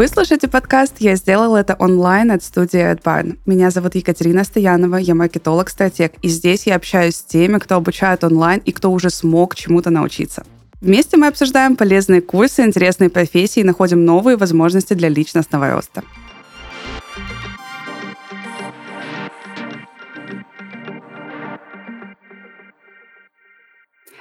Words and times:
Вы 0.00 0.08
слушаете 0.08 0.48
подкаст 0.48 0.94
«Я 1.00 1.14
сделал 1.16 1.56
это 1.56 1.74
онлайн» 1.78 2.30
от 2.30 2.42
студии 2.42 2.80
AdBarn. 2.80 3.38
Меня 3.44 3.70
зовут 3.70 3.96
Екатерина 3.96 4.44
Стоянова, 4.44 4.96
я 4.96 5.14
маркетолог-стратег, 5.14 6.14
и 6.22 6.28
здесь 6.28 6.66
я 6.66 6.76
общаюсь 6.76 7.16
с 7.16 7.22
теми, 7.22 7.58
кто 7.58 7.74
обучает 7.74 8.24
онлайн 8.24 8.62
и 8.64 8.72
кто 8.72 8.90
уже 8.90 9.10
смог 9.10 9.54
чему-то 9.56 9.90
научиться. 9.90 10.44
Вместе 10.80 11.18
мы 11.18 11.26
обсуждаем 11.26 11.76
полезные 11.76 12.22
курсы, 12.22 12.62
интересные 12.62 13.10
профессии 13.10 13.60
и 13.60 13.64
находим 13.64 14.04
новые 14.04 14.38
возможности 14.38 14.94
для 14.94 15.10
личностного 15.10 15.70
роста. 15.70 16.02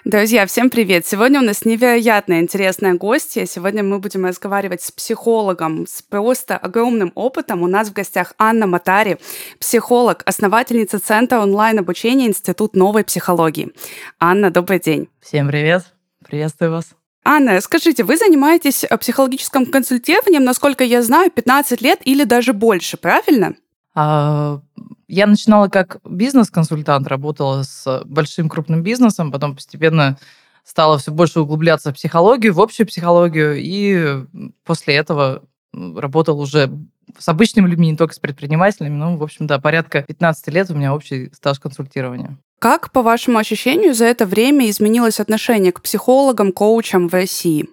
Друзья, 0.04 0.48
всем 0.48 0.70
привет! 0.70 1.06
Сегодня 1.06 1.40
у 1.40 1.44
нас 1.44 1.66
невероятно 1.66 2.40
интересная 2.40 2.96
гостья. 2.96 3.46
Сегодня 3.46 3.84
мы 3.84 4.00
будем 4.00 4.26
разговаривать 4.26 4.82
с 4.82 4.92
психологом 4.92 5.86
с 5.88 6.02
просто 6.02 6.58
огромным 6.58 7.12
опытом. 7.16 7.62
У 7.62 7.68
нас 7.68 7.90
в 7.90 7.94
гостях 7.94 8.34
Анна 8.40 8.66
Матари, 8.66 9.18
психолог, 9.60 10.24
основательница 10.26 11.00
Центра 11.00 11.40
онлайн-обучения 11.40 12.28
Институт 12.28 12.76
новой 12.76 13.04
психологии. 13.04 13.72
Анна, 14.20 14.50
добрый 14.50 14.80
день. 14.80 15.10
Всем 15.22 15.48
привет! 15.48 15.99
Приветствую 16.30 16.72
вас. 16.72 16.96
Анна, 17.26 17.60
скажите, 17.60 18.04
вы 18.04 18.18
занимаетесь 18.18 18.86
психологическим 19.00 19.66
консультированием, 19.66 20.44
насколько 20.44 20.84
я 20.84 21.02
знаю, 21.02 21.32
15 21.32 21.82
лет 21.82 22.00
или 22.06 22.24
даже 22.24 22.54
больше, 22.54 22.98
правильно? 22.98 23.56
А, 23.96 24.62
я 25.08 25.28
начинала 25.28 25.68
как 25.68 25.98
бизнес-консультант, 26.06 27.08
работала 27.08 27.64
с 27.64 28.04
большим 28.06 28.48
крупным 28.48 28.84
бизнесом, 28.84 29.32
потом 29.32 29.56
постепенно 29.56 30.18
стала 30.64 31.00
все 31.00 31.12
больше 31.12 31.40
углубляться 31.40 31.92
в 31.92 31.96
психологию, 31.96 32.54
в 32.54 32.62
общую 32.62 32.86
психологию, 32.86 33.58
и 33.58 34.26
после 34.64 34.96
этого 34.96 35.44
работал 35.74 36.40
уже 36.40 36.72
с 37.18 37.28
обычными 37.28 37.68
людьми, 37.68 37.90
не 37.90 37.98
только 37.98 38.14
с 38.14 38.20
предпринимателями. 38.20 38.96
Ну, 38.96 39.18
в 39.18 39.24
общем, 39.24 39.48
да, 39.48 39.60
порядка 39.60 40.04
15 40.04 40.48
лет 40.50 40.70
у 40.70 40.76
меня 40.76 40.94
общий 40.94 41.32
стаж 41.34 41.60
консультирования. 41.60 42.38
Как, 42.60 42.92
по 42.92 43.02
вашему 43.02 43.38
ощущению, 43.38 43.94
за 43.94 44.06
это 44.06 44.26
время 44.26 44.70
изменилось 44.70 45.20
отношение 45.20 45.72
к 45.72 45.82
психологам, 45.82 46.52
коучам 46.52 47.08
в 47.08 47.14
России? 47.14 47.68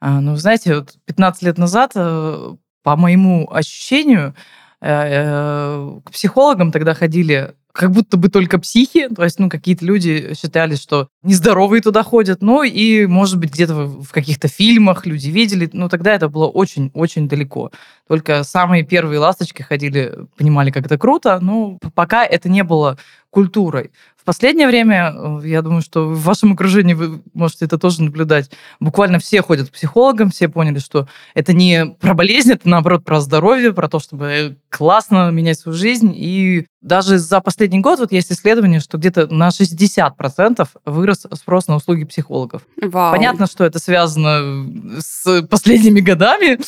А, 0.00 0.20
ну, 0.20 0.36
знаете, 0.36 0.76
вот 0.76 0.94
15 1.06 1.42
лет 1.42 1.58
назад, 1.58 1.92
э, 1.94 2.54
по 2.82 2.96
моему 2.96 3.50
ощущению, 3.50 4.34
Э, 4.80 4.88
э, 4.88 6.00
к 6.04 6.10
психологам 6.10 6.70
тогда 6.70 6.94
ходили 6.94 7.54
как 7.76 7.90
будто 7.90 8.16
бы 8.16 8.30
только 8.30 8.58
психи, 8.58 9.08
то 9.14 9.22
есть, 9.22 9.38
ну, 9.38 9.50
какие-то 9.50 9.84
люди 9.84 10.32
считали, 10.34 10.76
что 10.76 11.08
нездоровые 11.22 11.82
туда 11.82 12.02
ходят, 12.02 12.40
ну, 12.40 12.62
и, 12.62 13.06
может 13.06 13.38
быть, 13.38 13.52
где-то 13.52 13.74
в 13.84 14.10
каких-то 14.12 14.48
фильмах 14.48 15.04
люди 15.04 15.28
видели, 15.28 15.68
ну, 15.72 15.90
тогда 15.90 16.14
это 16.14 16.28
было 16.28 16.46
очень-очень 16.46 17.28
далеко. 17.28 17.70
Только 18.08 18.44
самые 18.44 18.82
первые 18.82 19.18
ласточки 19.18 19.60
ходили, 19.60 20.14
понимали, 20.38 20.70
как 20.70 20.86
это 20.86 20.96
круто, 20.96 21.38
но 21.40 21.78
пока 21.94 22.24
это 22.24 22.48
не 22.48 22.64
было 22.64 22.98
культурой 23.28 23.90
последнее 24.26 24.66
время, 24.66 25.14
э, 25.14 25.40
я 25.44 25.62
думаю, 25.62 25.80
что 25.80 26.08
в 26.08 26.22
вашем 26.22 26.52
окружении 26.52 26.92
вы 26.92 27.22
можете 27.32 27.64
это 27.64 27.78
тоже 27.78 28.02
наблюдать, 28.02 28.50
буквально 28.80 29.18
все 29.18 29.40
ходят 29.40 29.70
к 29.70 29.72
психологам, 29.72 30.30
все 30.30 30.48
поняли, 30.48 30.80
что 30.80 31.08
это 31.34 31.54
не 31.54 31.86
про 32.00 32.12
болезнь, 32.12 32.52
это 32.52 32.68
наоборот 32.68 33.04
про 33.04 33.20
здоровье, 33.20 33.72
про 33.72 33.88
то, 33.88 34.00
чтобы 34.00 34.58
классно 34.68 35.30
менять 35.30 35.60
свою 35.60 35.78
жизнь. 35.78 36.12
И 36.14 36.66
даже 36.86 37.18
за 37.18 37.40
последний 37.40 37.80
год 37.80 37.98
вот 37.98 38.12
есть 38.12 38.30
исследование, 38.30 38.78
что 38.78 38.96
где-то 38.96 39.26
на 39.26 39.48
60% 39.48 40.68
вырос 40.84 41.26
спрос 41.34 41.66
на 41.66 41.74
услуги 41.76 42.04
психологов. 42.04 42.62
Вау. 42.80 43.12
Понятно, 43.12 43.46
что 43.48 43.64
это 43.64 43.80
связано 43.80 45.00
с 45.00 45.42
последними 45.50 45.98
годами. 45.98 46.60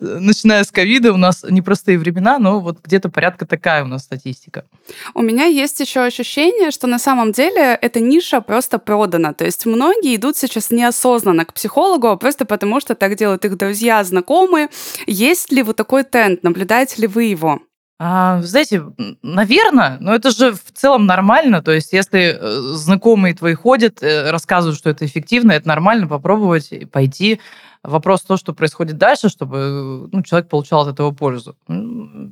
Начиная 0.00 0.62
с 0.62 0.70
ковида 0.70 1.12
у 1.12 1.16
нас 1.16 1.44
непростые 1.50 1.98
времена, 1.98 2.38
но 2.38 2.60
вот 2.60 2.78
где-то 2.84 3.08
порядка 3.08 3.44
такая 3.44 3.82
у 3.82 3.88
нас 3.88 4.04
статистика. 4.04 4.64
У 5.14 5.22
меня 5.22 5.46
есть 5.46 5.80
еще 5.80 6.02
ощущение, 6.02 6.70
что 6.70 6.86
на 6.86 7.00
самом 7.00 7.32
деле 7.32 7.74
эта 7.82 7.98
ниша 7.98 8.40
просто 8.40 8.78
продана. 8.78 9.32
То 9.32 9.44
есть 9.44 9.66
многие 9.66 10.14
идут 10.14 10.36
сейчас 10.36 10.70
неосознанно 10.70 11.44
к 11.44 11.54
психологу, 11.54 12.06
а 12.06 12.16
просто 12.16 12.44
потому, 12.44 12.78
что 12.78 12.94
так 12.94 13.16
делают 13.16 13.44
их 13.44 13.56
друзья, 13.56 14.04
знакомые. 14.04 14.68
Есть 15.08 15.50
ли 15.50 15.64
вот 15.64 15.74
такой 15.74 16.04
тренд? 16.04 16.44
Наблюдаете 16.44 17.02
ли 17.02 17.08
вы 17.08 17.24
его? 17.24 17.60
А, 18.02 18.40
знаете, 18.40 18.82
наверное, 19.20 19.98
но 20.00 20.14
это 20.14 20.30
же 20.30 20.52
в 20.54 20.72
целом 20.72 21.04
нормально. 21.04 21.60
То 21.62 21.70
есть, 21.70 21.92
если 21.92 22.34
э, 22.34 22.60
знакомые 22.74 23.34
твои 23.34 23.52
ходят, 23.52 24.02
э, 24.02 24.30
рассказывают, 24.30 24.78
что 24.78 24.88
это 24.88 25.04
эффективно, 25.04 25.52
это 25.52 25.68
нормально 25.68 26.06
попробовать 26.06 26.72
пойти. 26.90 27.40
Вопрос 27.82 28.22
то, 28.22 28.36
что 28.36 28.52
происходит 28.52 28.98
дальше, 28.98 29.30
чтобы 29.30 30.08
ну, 30.12 30.22
человек 30.22 30.50
получал 30.50 30.82
от 30.82 30.88
этого 30.88 31.12
пользу. 31.12 31.56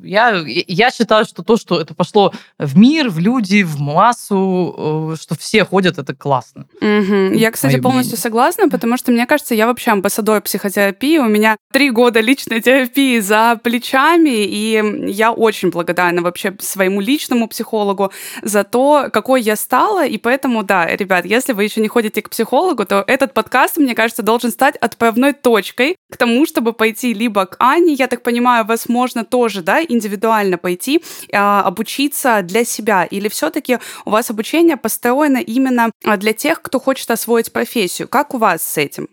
Я, 0.04 0.44
я 0.47 0.91
считаю, 0.91 1.25
что 1.25 1.42
то, 1.42 1.56
что 1.56 1.81
это 1.81 1.94
пошло 1.94 2.34
в 2.59 2.76
мир, 2.76 3.09
в 3.09 3.19
люди, 3.19 3.62
в 3.62 3.81
массу, 3.81 5.14
э, 5.14 5.16
что 5.19 5.38
все 5.38 5.64
ходят, 5.64 5.97
это 5.97 6.14
классно. 6.14 6.66
Угу. 6.82 7.32
Я, 7.34 7.50
кстати, 7.50 7.75
Мое 7.75 7.82
полностью 7.82 8.12
мнение. 8.12 8.22
согласна, 8.22 8.69
потому 8.69 8.98
что, 8.98 9.10
мне 9.10 9.26
кажется, 9.26 9.54
я 9.54 9.66
вообще 9.66 9.92
амбассадор 9.92 10.42
психотерапии. 10.42 11.16
У 11.16 11.28
меня 11.28 11.56
три 11.72 11.91
года 11.91 12.20
личной 12.20 12.60
терапии 12.60 13.19
за 13.20 13.58
плечами, 13.62 14.44
и 14.44 15.10
я 15.10 15.32
очень 15.32 15.70
благодарна 15.70 16.20
вообще 16.20 16.54
своему 16.60 17.00
личному 17.00 17.48
психологу 17.48 18.12
за 18.42 18.64
то, 18.64 19.08
какой 19.10 19.41
я 19.41 19.56
стала. 19.56 20.04
И 20.06 20.19
поэтому, 20.19 20.62
да, 20.62 20.87
ребят, 20.87 21.25
если 21.25 21.54
вы 21.54 21.64
еще 21.64 21.81
не 21.81 21.88
ходите 21.88 22.20
к 22.20 22.28
психологу, 22.28 22.84
то 22.84 23.03
этот 23.06 23.32
подкаст, 23.32 23.78
мне 23.78 23.94
кажется, 23.94 24.22
должен 24.22 24.50
стать 24.50 24.76
отправной 24.76 25.38
точкой 25.43 25.97
к 26.10 26.16
тому, 26.16 26.47
чтобы 26.47 26.72
пойти 26.72 27.15
либо 27.15 27.47
к 27.47 27.56
Ане, 27.59 27.93
я 27.93 28.06
так 28.06 28.22
понимаю, 28.22 28.65
возможно, 28.65 29.25
тоже, 29.25 29.62
да, 29.62 29.82
индивидуально 29.82 30.59
пойти, 30.59 31.03
а, 31.32 31.62
обучиться 31.62 32.43
для 32.43 32.65
себя, 32.65 33.04
или 33.04 33.28
все-таки 33.28 33.78
у 34.04 34.10
вас 34.10 34.31
обучение 34.31 34.76
построено 34.76 35.38
именно 35.38 35.91
а, 36.04 36.16
для 36.16 36.32
тех, 36.32 36.62
кто 36.62 36.81
хочет 36.81 37.10
освоить 37.10 37.53
профессию. 37.53 38.09
Как 38.09 38.34
у 38.34 38.38
вас 38.38 38.62
с 38.62 38.78
этим? 38.78 39.09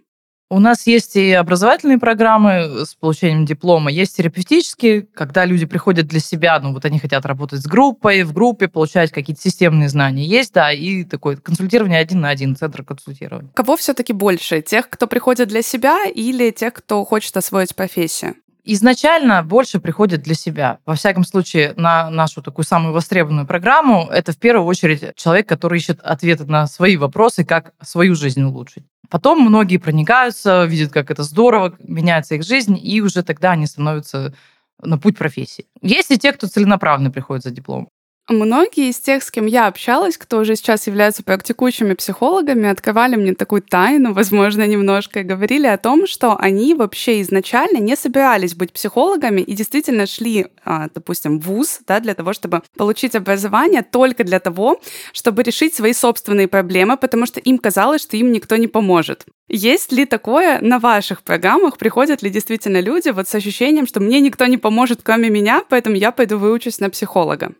У 0.55 0.59
нас 0.59 0.88
есть 0.88 1.17
и 1.17 1.33
образовательные 1.33 1.97
программы 1.97 2.85
с 2.85 2.95
получением 2.95 3.45
диплома, 3.45 3.91
есть 3.91 4.16
терапевтические, 4.16 5.01
когда 5.01 5.43
люди 5.43 5.66
приходят 5.66 6.07
для 6.07 6.21
себя, 6.21 6.57
ну 6.61 6.71
вот 6.71 6.85
они 6.85 6.97
хотят 6.97 7.25
работать 7.25 7.61
с 7.61 7.66
группой, 7.66 8.23
в 8.23 8.31
группе, 8.31 8.69
получать 8.69 9.11
какие-то 9.11 9.41
системные 9.41 9.89
знания. 9.89 10.25
Есть, 10.25 10.53
да, 10.53 10.71
и 10.71 11.03
такое 11.03 11.35
консультирование 11.35 11.99
один 11.99 12.21
на 12.21 12.29
один, 12.29 12.55
центр 12.55 12.85
консультирования. 12.85 13.51
Кого 13.53 13.75
все-таки 13.75 14.13
больше? 14.13 14.61
Тех, 14.61 14.89
кто 14.89 15.07
приходит 15.07 15.49
для 15.49 15.61
себя 15.61 16.05
или 16.05 16.51
тех, 16.51 16.73
кто 16.73 17.03
хочет 17.03 17.35
освоить 17.35 17.75
профессию? 17.75 18.35
Изначально 18.65 19.43
больше 19.43 19.79
приходит 19.79 20.23
для 20.23 20.35
себя. 20.35 20.79
Во 20.85 20.95
всяком 20.95 21.23
случае, 21.23 21.73
на 21.77 22.09
нашу 22.09 22.41
такую 22.41 22.65
самую 22.65 22.93
востребованную 22.93 23.47
программу 23.47 24.07
это 24.11 24.31
в 24.31 24.37
первую 24.37 24.65
очередь 24.65 25.15
человек, 25.15 25.47
который 25.47 25.77
ищет 25.79 25.99
ответы 26.01 26.45
на 26.45 26.67
свои 26.67 26.97
вопросы, 26.97 27.45
как 27.45 27.73
свою 27.81 28.15
жизнь 28.15 28.41
улучшить. 28.41 28.83
Потом 29.09 29.39
многие 29.39 29.77
проникаются, 29.77 30.65
видят, 30.65 30.91
как 30.91 31.11
это 31.11 31.23
здорово, 31.23 31.75
меняется 31.79 32.35
их 32.35 32.43
жизнь, 32.43 32.77
и 32.81 33.01
уже 33.01 33.23
тогда 33.23 33.51
они 33.51 33.67
становятся 33.67 34.33
на 34.81 34.97
путь 34.97 35.17
профессии. 35.17 35.67
Есть 35.81 36.11
и 36.11 36.17
те, 36.17 36.33
кто 36.33 36.47
целенаправленно 36.47 37.11
приходит 37.11 37.43
за 37.43 37.51
диплом. 37.51 37.89
Многие 38.28 38.90
из 38.90 38.97
тех, 39.00 39.22
с 39.22 39.30
кем 39.30 39.46
я 39.46 39.68
общалась, 39.68 40.18
кто 40.18 40.40
уже 40.40 40.56
сейчас 40.56 40.88
являются 40.88 41.22
практикующими 41.22 41.94
психологами, 41.94 42.68
открывали 42.68 43.18
мне 43.18 43.36
такую 43.36 43.62
тайну, 43.62 44.13
возможно, 44.16 44.66
немножко, 44.66 45.19
и 45.19 45.24
говорили 45.24 45.68
о 45.68 45.78
том, 45.78 46.08
что 46.08 46.36
они 46.36 46.74
вообще 46.74 47.22
изначально 47.22 47.78
не 47.78 47.96
собирались 47.96 48.56
быть 48.56 48.74
психологами 48.74 49.42
и 49.42 49.54
действительно 49.54 50.07
шли, 50.07 50.48
а, 50.63 50.88
допустим, 50.92 51.39
в 51.39 51.45
ВУЗ 51.45 51.81
да, 51.86 52.00
для 52.00 52.16
того, 52.16 52.33
чтобы 52.33 52.63
получить 52.75 53.13
образование 53.13 53.83
только 53.83 54.24
для 54.24 54.39
того, 54.39 54.81
чтобы 55.13 55.44
решить 55.44 55.75
свои 55.75 55.94
собственные 55.94 56.48
проблемы, 56.48 56.98
потому 56.98 57.28
что 57.28 57.39
им 57.39 57.60
казалось, 57.60 58.01
что 58.01 58.18
им 58.18 58.31
никто 58.31 58.56
не 58.56 58.68
поможет. 58.68 59.25
Есть 59.48 59.92
ли 59.92 60.06
такое 60.06 60.60
на 60.62 60.80
ваших 60.80 61.21
программах? 61.21 61.78
Приходят 61.78 62.24
ли 62.24 62.31
действительно 62.31 62.80
люди 62.80 63.10
вот 63.10 63.28
с 63.28 63.36
ощущением, 63.36 63.86
что 63.86 64.00
мне 64.00 64.19
никто 64.19 64.48
не 64.48 64.57
поможет, 64.57 65.01
кроме 65.04 65.30
меня, 65.30 65.63
поэтому 65.69 65.95
я 65.95 66.12
пойду 66.12 66.39
выучусь 66.39 66.80
на 66.80 66.89
психолога? 66.89 67.54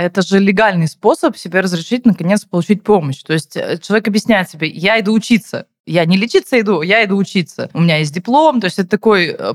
Это 0.00 0.22
же 0.22 0.38
легальный 0.38 0.88
способ 0.88 1.36
себе 1.36 1.60
разрешить, 1.60 2.06
наконец, 2.06 2.44
получить 2.44 2.82
помощь. 2.82 3.22
То 3.22 3.34
есть 3.34 3.56
э, 3.56 3.78
человек 3.78 4.08
объясняет 4.08 4.48
себе, 4.48 4.68
я 4.68 4.98
иду 4.98 5.12
учиться, 5.12 5.66
я 5.84 6.06
не 6.06 6.16
лечиться 6.16 6.58
иду, 6.58 6.80
я 6.82 7.04
иду 7.04 7.16
учиться. 7.16 7.68
У 7.74 7.80
меня 7.80 7.98
есть 7.98 8.14
диплом, 8.14 8.60
то 8.60 8.66
есть 8.66 8.78
это 8.78 8.88
такой 8.88 9.36
э, 9.38 9.54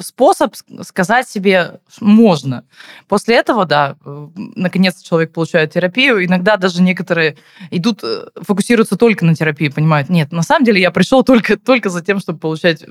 способ 0.00 0.54
сказать 0.82 1.28
себе 1.28 1.80
можно. 2.00 2.64
После 3.06 3.36
этого, 3.36 3.66
да, 3.66 3.96
э, 4.04 4.28
наконец 4.34 5.02
человек 5.02 5.34
получает 5.34 5.74
терапию. 5.74 6.24
Иногда 6.24 6.56
даже 6.56 6.80
некоторые 6.80 7.36
идут, 7.70 8.02
фокусируются 8.36 8.96
только 8.96 9.26
на 9.26 9.34
терапии, 9.34 9.68
понимают, 9.68 10.08
нет, 10.08 10.32
на 10.32 10.42
самом 10.42 10.64
деле 10.64 10.80
я 10.80 10.90
пришел 10.90 11.22
только, 11.22 11.58
только 11.58 11.90
за 11.90 12.02
тем, 12.02 12.18
чтобы 12.18 12.38
получать 12.38 12.82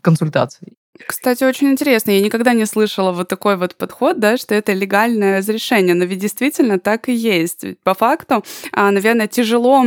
консультации. 0.00 0.74
Кстати, 1.06 1.44
очень 1.44 1.70
интересно. 1.70 2.10
Я 2.12 2.20
никогда 2.20 2.52
не 2.52 2.66
слышала 2.66 3.12
вот 3.12 3.28
такой 3.28 3.56
вот 3.56 3.74
подход, 3.76 4.18
да, 4.18 4.36
что 4.36 4.54
это 4.54 4.72
легальное 4.72 5.38
разрешение. 5.38 5.94
Но 5.94 6.04
ведь 6.04 6.20
действительно 6.20 6.78
так 6.78 7.08
и 7.08 7.12
есть. 7.12 7.64
По 7.82 7.94
факту, 7.94 8.44
а, 8.72 8.90
наверное, 8.90 9.26
тяжело 9.26 9.84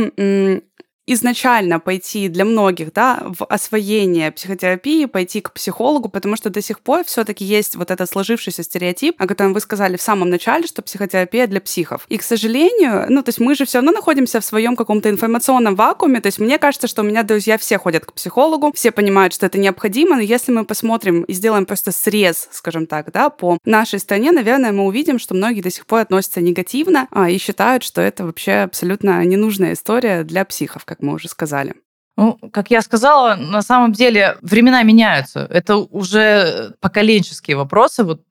изначально 1.12 1.80
пойти 1.80 2.28
для 2.28 2.44
многих, 2.44 2.92
да, 2.92 3.22
в 3.24 3.44
освоение 3.44 4.30
психотерапии, 4.30 5.06
пойти 5.06 5.40
к 5.40 5.52
психологу, 5.52 6.08
потому 6.08 6.36
что 6.36 6.50
до 6.50 6.62
сих 6.62 6.80
пор 6.80 7.04
все-таки 7.04 7.44
есть 7.44 7.74
вот 7.74 7.90
этот 7.90 8.08
сложившийся 8.08 8.62
стереотип, 8.62 9.20
о 9.20 9.26
котором 9.26 9.52
вы 9.52 9.60
сказали 9.60 9.96
в 9.96 10.02
самом 10.02 10.30
начале, 10.30 10.66
что 10.66 10.82
психотерапия 10.82 11.48
для 11.48 11.60
психов. 11.60 12.06
И, 12.08 12.16
к 12.16 12.22
сожалению, 12.22 13.06
ну, 13.08 13.22
то 13.22 13.30
есть 13.30 13.40
мы 13.40 13.56
же 13.56 13.64
все 13.64 13.78
равно 13.78 13.90
находимся 13.90 14.40
в 14.40 14.44
своем 14.44 14.76
каком-то 14.76 15.10
информационном 15.10 15.74
вакууме, 15.74 16.20
то 16.20 16.26
есть 16.26 16.38
мне 16.38 16.58
кажется, 16.58 16.86
что 16.86 17.02
у 17.02 17.04
меня 17.04 17.24
друзья 17.24 17.58
все 17.58 17.78
ходят 17.78 18.06
к 18.06 18.12
психологу, 18.12 18.72
все 18.72 18.92
понимают, 18.92 19.34
что 19.34 19.46
это 19.46 19.58
необходимо, 19.58 20.14
но 20.14 20.22
если 20.22 20.52
мы 20.52 20.64
посмотрим 20.64 21.22
и 21.22 21.32
сделаем 21.32 21.66
просто 21.66 21.90
срез, 21.90 22.48
скажем 22.52 22.86
так, 22.86 23.10
да, 23.10 23.30
по 23.30 23.58
нашей 23.64 23.98
стране, 23.98 24.30
наверное, 24.30 24.70
мы 24.70 24.84
увидим, 24.84 25.18
что 25.18 25.34
многие 25.34 25.60
до 25.60 25.70
сих 25.70 25.86
пор 25.86 26.00
относятся 26.00 26.40
негативно 26.40 27.08
а, 27.10 27.28
и 27.28 27.38
считают, 27.38 27.82
что 27.82 28.00
это 28.00 28.24
вообще 28.24 28.62
абсолютно 28.62 29.24
ненужная 29.24 29.72
история 29.72 30.22
для 30.22 30.44
психов, 30.44 30.84
как 30.84 30.99
мы 31.00 31.14
уже 31.14 31.28
сказали. 31.28 31.74
Ну, 32.16 32.38
как 32.52 32.70
я 32.70 32.82
сказала, 32.82 33.34
на 33.36 33.62
самом 33.62 33.92
деле 33.92 34.36
времена 34.42 34.82
меняются. 34.82 35.46
Это 35.48 35.76
уже 35.76 36.74
поколенческие 36.80 37.56
вопросы. 37.56 38.04
Вот 38.04 38.22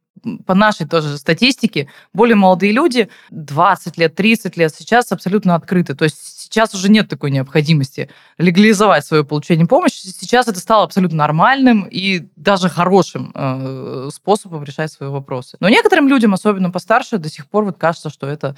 по 0.46 0.54
нашей 0.54 0.88
тоже 0.88 1.18
статистике, 1.18 1.90
более 2.14 2.36
молодые 2.36 2.72
люди, 2.72 3.10
20 3.32 3.98
лет, 3.98 4.16
30 4.16 4.58
лет, 4.58 4.74
сейчас 4.76 5.12
абсолютно 5.12 5.56
открыты. 5.56 5.96
То 5.96 6.04
есть 6.04 6.18
сейчас 6.40 6.74
уже 6.74 6.90
нет 6.90 7.10
такой 7.10 7.32
необходимости 7.32 8.10
легализовать 8.38 9.06
свое 9.06 9.24
получение 9.24 9.68
помощи. 9.68 10.08
Сейчас 10.08 10.48
это 10.48 10.60
стало 10.60 10.84
абсолютно 10.84 11.18
нормальным 11.18 11.88
и 11.90 12.28
даже 12.36 12.70
хорошим 12.70 13.32
э, 13.34 14.10
способом 14.14 14.64
решать 14.64 14.92
свои 14.92 15.10
вопросы. 15.10 15.58
Но 15.60 15.70
некоторым 15.70 16.08
людям, 16.08 16.34
особенно 16.34 16.72
постарше, 16.72 17.18
до 17.18 17.30
сих 17.30 17.48
пор 17.48 17.66
вот 17.66 17.78
кажется, 17.78 18.10
что 18.10 18.28
это 18.28 18.56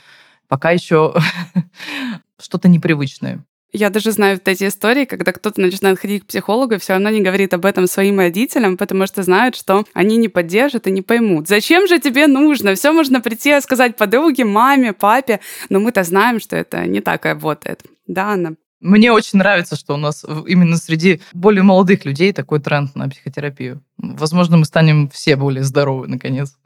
пока 0.48 0.72
еще 0.72 1.16
что-то 2.40 2.68
непривычное. 2.68 3.44
Я 3.74 3.90
даже 3.90 4.12
знаю 4.12 4.36
вот 4.36 4.48
эти 4.48 4.68
истории, 4.68 5.06
когда 5.06 5.32
кто-то 5.32 5.62
начинает 5.62 5.98
ходить 5.98 6.24
к 6.24 6.26
психологу, 6.28 6.78
все 6.78 6.94
равно 6.94 7.10
не 7.10 7.22
говорит 7.22 7.54
об 7.54 7.66
этом 7.66 7.88
своим 7.88 8.20
родителям, 8.20 8.76
потому 8.76 9.08
что 9.08 9.24
знают, 9.24 9.56
что 9.56 9.86
они 9.94 10.18
не 10.18 10.28
поддержат 10.28 10.88
и 10.88 10.92
не 10.92 11.02
поймут. 11.02 11.48
Зачем 11.48 11.88
же 11.88 12.00
тебе 12.00 12.28
нужно? 12.28 12.76
Все 12.76 12.92
можно 12.92 13.22
прийти 13.22 13.56
и 13.56 13.62
сказать 13.62 13.96
подруге, 13.96 14.44
маме, 14.44 14.92
папе, 14.92 15.40
но 15.70 15.80
мы-то 15.80 16.04
знаем, 16.04 16.42
что 16.42 16.58
это 16.58 16.86
не 16.86 17.00
так 17.00 17.24
работает. 17.24 17.82
Да, 18.08 18.32
Анна? 18.32 18.56
Мне 18.82 19.12
очень 19.12 19.38
нравится, 19.38 19.76
что 19.76 19.94
у 19.94 19.98
нас 19.98 20.26
именно 20.48 20.76
среди 20.76 21.22
более 21.34 21.62
молодых 21.62 22.04
людей 22.04 22.34
такой 22.34 22.60
тренд 22.60 22.96
на 22.96 23.08
психотерапию. 23.08 23.84
Возможно, 23.98 24.58
мы 24.58 24.66
станем 24.66 25.08
все 25.10 25.36
более 25.36 25.64
здоровы, 25.64 26.08
наконец. 26.08 26.58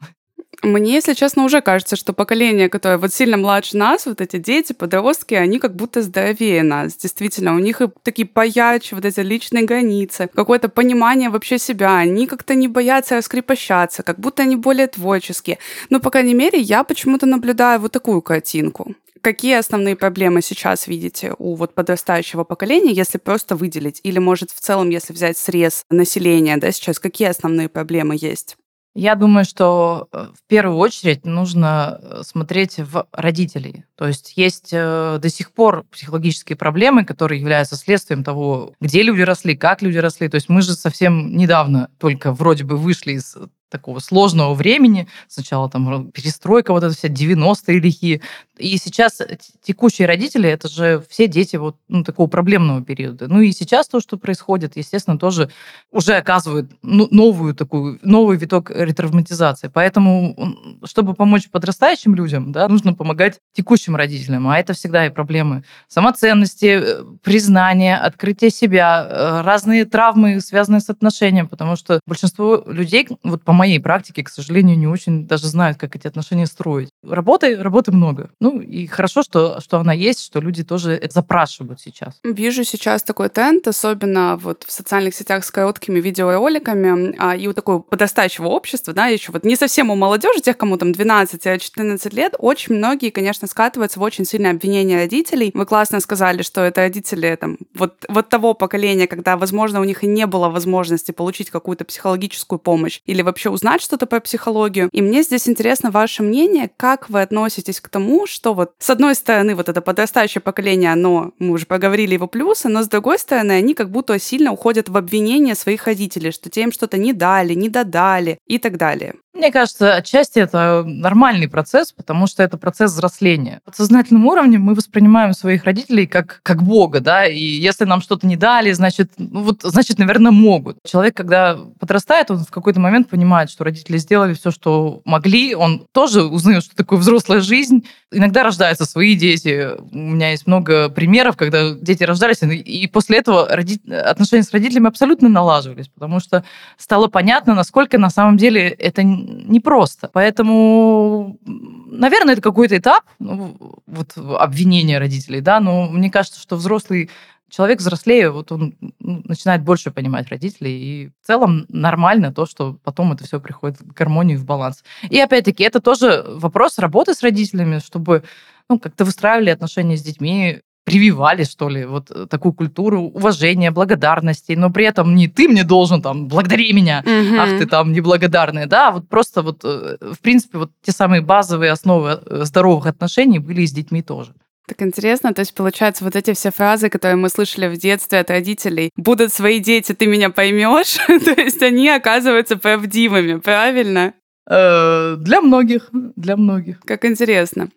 Мне, 0.66 0.94
если 0.94 1.14
честно, 1.14 1.44
уже 1.44 1.60
кажется, 1.60 1.94
что 1.94 2.12
поколение, 2.12 2.68
которое 2.68 2.98
вот 2.98 3.14
сильно 3.14 3.36
младше 3.36 3.76
нас, 3.76 4.04
вот 4.04 4.20
эти 4.20 4.38
дети, 4.38 4.72
подростки, 4.72 5.34
они 5.34 5.60
как 5.60 5.76
будто 5.76 6.02
здоровее 6.02 6.64
нас. 6.64 6.96
Действительно, 6.96 7.54
у 7.54 7.60
них 7.60 7.80
и 7.80 7.88
такие 8.02 8.26
поячи, 8.26 8.92
вот 8.92 9.04
эти 9.04 9.20
личные 9.20 9.64
границы, 9.64 10.28
какое-то 10.34 10.68
понимание 10.68 11.30
вообще 11.30 11.58
себя. 11.58 11.96
Они 11.96 12.26
как-то 12.26 12.56
не 12.56 12.66
боятся 12.66 13.14
раскрепощаться, 13.14 14.02
как 14.02 14.18
будто 14.18 14.42
они 14.42 14.56
более 14.56 14.88
творческие. 14.88 15.58
Но, 15.88 16.00
по 16.00 16.10
крайней 16.10 16.34
мере, 16.34 16.58
я 16.58 16.82
почему-то 16.82 17.26
наблюдаю 17.26 17.78
вот 17.78 17.92
такую 17.92 18.20
картинку. 18.20 18.96
Какие 19.20 19.58
основные 19.58 19.94
проблемы 19.94 20.42
сейчас 20.42 20.88
видите 20.88 21.32
у 21.38 21.54
вот 21.54 21.74
подрастающего 21.74 22.42
поколения, 22.42 22.90
если 22.90 23.18
просто 23.18 23.54
выделить? 23.54 24.00
Или, 24.02 24.18
может, 24.18 24.50
в 24.50 24.58
целом, 24.58 24.90
если 24.90 25.12
взять 25.12 25.38
срез 25.38 25.84
населения, 25.90 26.56
да, 26.56 26.72
сейчас, 26.72 26.98
какие 26.98 27.28
основные 27.28 27.68
проблемы 27.68 28.16
есть? 28.18 28.56
Я 28.98 29.14
думаю, 29.14 29.44
что 29.44 30.08
э, 30.10 30.28
в 30.34 30.48
первую 30.48 30.78
очередь 30.78 31.26
нужно 31.26 32.00
э, 32.00 32.22
смотреть 32.24 32.78
в 32.78 33.06
родителей. 33.12 33.84
То 33.94 34.08
есть 34.08 34.32
есть 34.38 34.70
э, 34.72 35.18
до 35.20 35.28
сих 35.28 35.52
пор 35.52 35.84
психологические 35.92 36.56
проблемы, 36.56 37.04
которые 37.04 37.38
являются 37.38 37.76
следствием 37.76 38.24
того, 38.24 38.72
где 38.80 39.02
люди 39.02 39.20
росли, 39.20 39.54
как 39.54 39.82
люди 39.82 39.98
росли. 39.98 40.30
То 40.30 40.36
есть 40.36 40.48
мы 40.48 40.62
же 40.62 40.72
совсем 40.72 41.36
недавно 41.36 41.90
только 41.98 42.32
вроде 42.32 42.64
бы 42.64 42.78
вышли 42.78 43.12
из 43.12 43.36
такого 43.68 43.98
сложного 43.98 44.54
времени. 44.54 45.08
Сначала 45.28 45.68
там 45.68 46.10
перестройка, 46.10 46.72
вот 46.72 46.84
это 46.84 46.94
вся 46.94 47.08
90-е 47.08 47.80
лихие. 47.80 48.20
И 48.58 48.76
сейчас 48.78 49.20
текущие 49.62 50.06
родители, 50.06 50.48
это 50.48 50.68
же 50.68 51.02
все 51.08 51.26
дети 51.26 51.56
вот 51.56 51.76
ну, 51.88 52.04
такого 52.04 52.26
проблемного 52.26 52.82
периода. 52.82 53.28
Ну 53.28 53.40
и 53.40 53.52
сейчас 53.52 53.88
то, 53.88 54.00
что 54.00 54.16
происходит, 54.16 54.76
естественно, 54.76 55.18
тоже 55.18 55.50
уже 55.90 56.14
оказывает 56.14 56.70
ну, 56.82 57.08
новую 57.10 57.54
такую, 57.54 57.98
новый 58.02 58.38
виток 58.38 58.70
ретравматизации. 58.70 59.68
Поэтому, 59.68 60.80
чтобы 60.84 61.14
помочь 61.14 61.50
подрастающим 61.50 62.14
людям, 62.14 62.52
да, 62.52 62.68
нужно 62.68 62.94
помогать 62.94 63.40
текущим 63.52 63.96
родителям. 63.96 64.48
А 64.48 64.58
это 64.58 64.72
всегда 64.72 65.06
и 65.06 65.10
проблемы 65.10 65.64
самоценности, 65.88 66.80
э, 66.82 67.04
признания, 67.22 67.96
открытия 67.96 68.50
себя, 68.50 69.06
э, 69.08 69.40
разные 69.42 69.84
травмы, 69.84 70.40
связанные 70.40 70.80
с 70.80 70.88
отношением, 70.88 71.48
потому 71.48 71.76
что 71.76 72.00
большинство 72.06 72.62
людей, 72.66 73.08
вот 73.22 73.42
по 73.42 73.52
моей 73.56 73.80
практике, 73.80 74.22
к 74.22 74.28
сожалению, 74.28 74.78
не 74.78 74.86
очень 74.86 75.26
даже 75.26 75.48
знают, 75.48 75.78
как 75.78 75.96
эти 75.96 76.06
отношения 76.06 76.46
строить. 76.46 76.90
Работы, 77.02 77.56
работы 77.56 77.92
много. 77.92 78.30
Ну, 78.40 78.60
и 78.60 78.86
хорошо, 78.86 79.22
что, 79.22 79.60
что 79.60 79.78
она 79.78 79.92
есть, 79.92 80.24
что 80.24 80.40
люди 80.40 80.64
тоже 80.64 80.92
это 80.92 81.14
запрашивают 81.14 81.80
сейчас. 81.80 82.18
Вижу 82.22 82.64
сейчас 82.64 83.02
такой 83.02 83.28
тренд, 83.28 83.66
особенно 83.66 84.36
вот 84.36 84.64
в 84.64 84.72
социальных 84.72 85.14
сетях 85.14 85.44
с 85.44 85.50
короткими 85.50 86.00
видеороликами 86.00 87.16
а, 87.18 87.36
и 87.36 87.46
у 87.48 87.52
такого 87.52 87.80
подрастающего 87.80 88.46
общества, 88.46 88.92
да, 88.92 89.06
еще 89.06 89.32
вот 89.32 89.44
не 89.44 89.56
совсем 89.56 89.90
у 89.90 89.96
молодежи, 89.96 90.40
тех, 90.40 90.56
кому 90.56 90.76
там 90.76 90.90
12-14 90.90 92.14
лет, 92.14 92.34
очень 92.38 92.76
многие, 92.76 93.10
конечно, 93.10 93.48
скатываются 93.48 93.98
в 93.98 94.02
очень 94.02 94.24
сильное 94.24 94.52
обвинение 94.52 94.98
родителей. 94.98 95.50
Вы 95.54 95.66
классно 95.66 96.00
сказали, 96.00 96.42
что 96.42 96.60
это 96.60 96.82
родители 96.82 97.36
там 97.40 97.58
вот, 97.74 98.04
вот 98.08 98.28
того 98.28 98.54
поколения, 98.54 99.06
когда, 99.06 99.36
возможно, 99.36 99.80
у 99.80 99.84
них 99.84 100.04
и 100.04 100.06
не 100.06 100.26
было 100.26 100.48
возможности 100.48 101.12
получить 101.12 101.50
какую-то 101.50 101.84
психологическую 101.84 102.58
помощь 102.58 103.00
или 103.06 103.22
вообще 103.22 103.45
вообще 103.46 103.50
узнать 103.50 103.82
что-то 103.82 104.06
по 104.06 104.20
психологию. 104.20 104.88
И 104.92 105.02
мне 105.02 105.22
здесь 105.22 105.48
интересно 105.48 105.90
ваше 105.90 106.22
мнение, 106.22 106.70
как 106.76 107.08
вы 107.10 107.22
относитесь 107.22 107.80
к 107.80 107.88
тому, 107.88 108.26
что 108.26 108.54
вот 108.54 108.72
с 108.78 108.90
одной 108.90 109.14
стороны 109.14 109.54
вот 109.54 109.68
это 109.68 109.80
подрастающее 109.80 110.40
поколение, 110.40 110.92
оно, 110.92 111.32
мы 111.38 111.52
уже 111.52 111.66
поговорили 111.66 112.14
его 112.14 112.26
плюсы, 112.26 112.68
но 112.68 112.82
с 112.82 112.88
другой 112.88 113.18
стороны 113.18 113.52
они 113.52 113.74
как 113.74 113.90
будто 113.90 114.18
сильно 114.18 114.52
уходят 114.52 114.88
в 114.88 114.96
обвинение 114.96 115.54
своих 115.54 115.86
родителей, 115.86 116.32
что 116.32 116.50
те 116.50 116.62
им 116.62 116.72
что-то 116.72 116.98
не 116.98 117.12
дали, 117.12 117.54
не 117.54 117.68
додали 117.68 118.38
и 118.46 118.58
так 118.58 118.76
далее. 118.76 119.14
Мне 119.36 119.52
кажется, 119.52 119.94
отчасти 119.94 120.38
это 120.38 120.82
нормальный 120.86 121.46
процесс, 121.46 121.92
потому 121.92 122.26
что 122.26 122.42
это 122.42 122.56
процесс 122.56 122.92
взросления. 122.92 123.60
В 123.64 123.66
подсознательном 123.66 124.24
уровне 124.24 124.56
мы 124.56 124.74
воспринимаем 124.74 125.34
своих 125.34 125.64
родителей 125.64 126.06
как, 126.06 126.40
как 126.42 126.62
Бога, 126.62 127.00
да, 127.00 127.26
и 127.26 127.38
если 127.38 127.84
нам 127.84 128.00
что-то 128.00 128.26
не 128.26 128.36
дали, 128.36 128.72
значит, 128.72 129.12
ну 129.18 129.42
вот, 129.42 129.60
значит, 129.62 129.98
наверное, 129.98 130.32
могут. 130.32 130.78
Человек, 130.86 131.14
когда 131.14 131.58
подрастает, 131.78 132.30
он 132.30 132.38
в 132.38 132.50
какой-то 132.50 132.80
момент 132.80 133.10
понимает, 133.10 133.50
что 133.50 133.64
родители 133.64 133.98
сделали 133.98 134.32
все, 134.32 134.50
что 134.50 135.02
могли, 135.04 135.54
он 135.54 135.86
тоже 135.92 136.24
узнает, 136.24 136.64
что 136.64 136.74
такое 136.74 136.98
взрослая 136.98 137.40
жизнь. 137.40 137.84
Иногда 138.10 138.42
рождаются 138.42 138.86
свои 138.86 139.14
дети. 139.16 139.68
У 139.92 139.98
меня 139.98 140.30
есть 140.30 140.46
много 140.46 140.88
примеров, 140.88 141.36
когда 141.36 141.74
дети 141.74 142.04
рождались, 142.04 142.38
и 142.42 142.86
после 142.86 143.18
этого 143.18 143.44
отношения 143.44 144.44
с 144.44 144.52
родителями 144.52 144.88
абсолютно 144.88 145.28
налаживались, 145.28 145.88
потому 145.88 146.20
что 146.20 146.42
стало 146.78 147.08
понятно, 147.08 147.54
насколько 147.54 147.98
на 147.98 148.08
самом 148.08 148.38
деле 148.38 148.68
это 148.68 149.02
непросто. 149.26 150.08
Поэтому, 150.12 151.38
наверное, 151.44 152.34
это 152.34 152.42
какой-то 152.42 152.76
этап 152.76 153.04
ну, 153.18 153.56
вот, 153.86 154.12
обвинения 154.16 154.98
родителей, 154.98 155.40
да, 155.40 155.60
но 155.60 155.88
мне 155.88 156.10
кажется, 156.10 156.40
что 156.40 156.56
взрослый 156.56 157.10
человек 157.48 157.78
взрослее, 157.78 158.30
вот 158.30 158.50
он 158.50 158.74
ну, 158.98 159.22
начинает 159.24 159.62
больше 159.62 159.90
понимать 159.90 160.28
родителей, 160.28 160.78
и 160.78 161.10
в 161.22 161.26
целом 161.26 161.64
нормально 161.68 162.32
то, 162.32 162.44
что 162.44 162.76
потом 162.82 163.12
это 163.12 163.24
все 163.24 163.40
приходит 163.40 163.80
в 163.80 163.92
гармонию, 163.92 164.38
в 164.38 164.44
баланс. 164.44 164.82
И 165.08 165.18
опять-таки, 165.20 165.62
это 165.62 165.80
тоже 165.80 166.24
вопрос 166.26 166.78
работы 166.78 167.14
с 167.14 167.22
родителями, 167.22 167.78
чтобы 167.78 168.24
ну, 168.68 168.80
как-то 168.80 169.04
выстраивали 169.04 169.50
отношения 169.50 169.96
с 169.96 170.02
детьми, 170.02 170.60
прививали, 170.86 171.42
что 171.42 171.68
ли, 171.68 171.84
вот 171.84 172.12
э, 172.12 172.26
такую 172.30 172.52
культуру 172.52 173.02
уважения, 173.02 173.72
благодарности, 173.72 174.52
но 174.52 174.70
при 174.70 174.84
этом 174.84 175.16
не 175.16 175.26
ты 175.26 175.48
мне 175.48 175.64
должен 175.64 176.00
там, 176.00 176.28
благодари 176.28 176.72
меня, 176.72 177.02
угу. 177.04 177.40
ах 177.40 177.58
ты 177.58 177.66
там 177.66 177.92
неблагодарный, 177.92 178.66
да, 178.66 178.92
вот 178.92 179.08
просто 179.08 179.42
вот, 179.42 179.64
э, 179.64 179.96
в 180.00 180.20
принципе, 180.20 180.58
вот 180.58 180.70
те 180.82 180.92
самые 180.92 181.22
базовые 181.22 181.72
основы 181.72 182.20
э, 182.24 182.44
здоровых 182.44 182.86
отношений 182.86 183.40
были 183.40 183.62
и 183.62 183.66
с 183.66 183.72
детьми 183.72 184.00
тоже. 184.00 184.32
Так 184.68 184.80
интересно, 184.82 185.34
то 185.34 185.40
есть 185.40 185.54
получается 185.54 186.04
вот 186.04 186.14
эти 186.14 186.32
все 186.34 186.52
фразы, 186.52 186.88
которые 186.88 187.16
мы 187.16 187.30
слышали 187.30 187.66
в 187.66 187.76
детстве 187.76 188.20
от 188.20 188.30
родителей, 188.30 188.90
будут 188.96 189.32
свои 189.32 189.58
дети, 189.58 189.92
ты 189.92 190.06
меня 190.06 190.30
поймешь, 190.30 190.98
то 191.24 191.40
есть 191.40 191.62
они 191.62 191.88
оказываются 191.88 192.56
правдивыми, 192.56 193.40
правильно? 193.40 194.14
Э, 194.48 195.16
для 195.18 195.40
многих, 195.40 195.88
для 195.92 196.36
многих. 196.36 196.80
Как 196.80 197.04
интересно. 197.04 197.68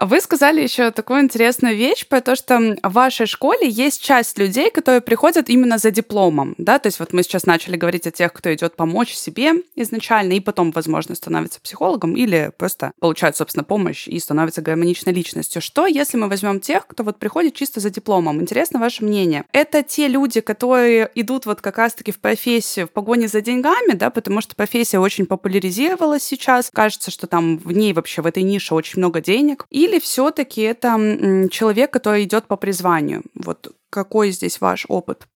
Вы 0.00 0.20
сказали 0.20 0.62
еще 0.62 0.90
такую 0.92 1.20
интересную 1.22 1.76
вещь 1.76 2.06
про 2.06 2.20
то, 2.20 2.36
что 2.36 2.76
в 2.82 2.92
вашей 2.92 3.26
школе 3.26 3.68
есть 3.68 4.02
часть 4.02 4.38
людей, 4.38 4.70
которые 4.70 5.00
приходят 5.00 5.48
именно 5.48 5.78
за 5.78 5.90
дипломом, 5.90 6.54
да, 6.58 6.78
то 6.78 6.86
есть 6.86 7.00
вот 7.00 7.12
мы 7.12 7.22
сейчас 7.22 7.46
начали 7.46 7.76
говорить 7.76 8.06
о 8.06 8.10
тех, 8.10 8.32
кто 8.32 8.52
идет 8.54 8.76
помочь 8.76 9.12
себе 9.12 9.54
изначально 9.74 10.34
и 10.34 10.40
потом, 10.40 10.70
возможно, 10.70 11.14
становится 11.14 11.60
психологом 11.60 12.14
или 12.16 12.52
просто 12.56 12.92
получает, 13.00 13.36
собственно, 13.36 13.64
помощь 13.64 14.06
и 14.06 14.18
становится 14.18 14.62
гармоничной 14.62 15.12
личностью. 15.12 15.60
Что, 15.60 15.86
если 15.86 16.16
мы 16.16 16.28
возьмем 16.28 16.60
тех, 16.60 16.86
кто 16.86 17.02
вот 17.02 17.18
приходит 17.18 17.54
чисто 17.54 17.80
за 17.80 17.90
дипломом? 17.90 18.40
Интересно 18.40 18.78
ваше 18.78 19.04
мнение. 19.04 19.44
Это 19.52 19.82
те 19.82 20.08
люди, 20.08 20.40
которые 20.40 21.10
идут 21.14 21.46
вот 21.46 21.60
как 21.60 21.78
раз-таки 21.78 22.12
в 22.12 22.20
профессию 22.20 22.86
в 22.86 22.90
погоне 22.90 23.28
за 23.28 23.40
деньгами, 23.40 23.92
да, 23.94 24.10
потому 24.10 24.40
что 24.40 24.54
профессия 24.54 24.98
очень 24.98 25.26
популяризировалась, 25.26 26.03
востребовалась 26.04 26.22
сейчас, 26.22 26.70
кажется, 26.72 27.10
что 27.10 27.26
там 27.26 27.58
в 27.58 27.72
ней 27.72 27.92
вообще, 27.92 28.22
в 28.22 28.26
этой 28.26 28.42
нише 28.42 28.74
очень 28.74 28.98
много 28.98 29.20
денег, 29.20 29.66
или 29.70 29.98
все 29.98 30.30
таки 30.30 30.62
это 30.62 31.48
человек, 31.50 31.90
который 31.90 32.24
идет 32.24 32.46
по 32.46 32.56
призванию? 32.56 33.22
Вот 33.34 33.72
какой 33.90 34.30
здесь 34.30 34.60
ваш 34.60 34.84
опыт? 34.88 35.26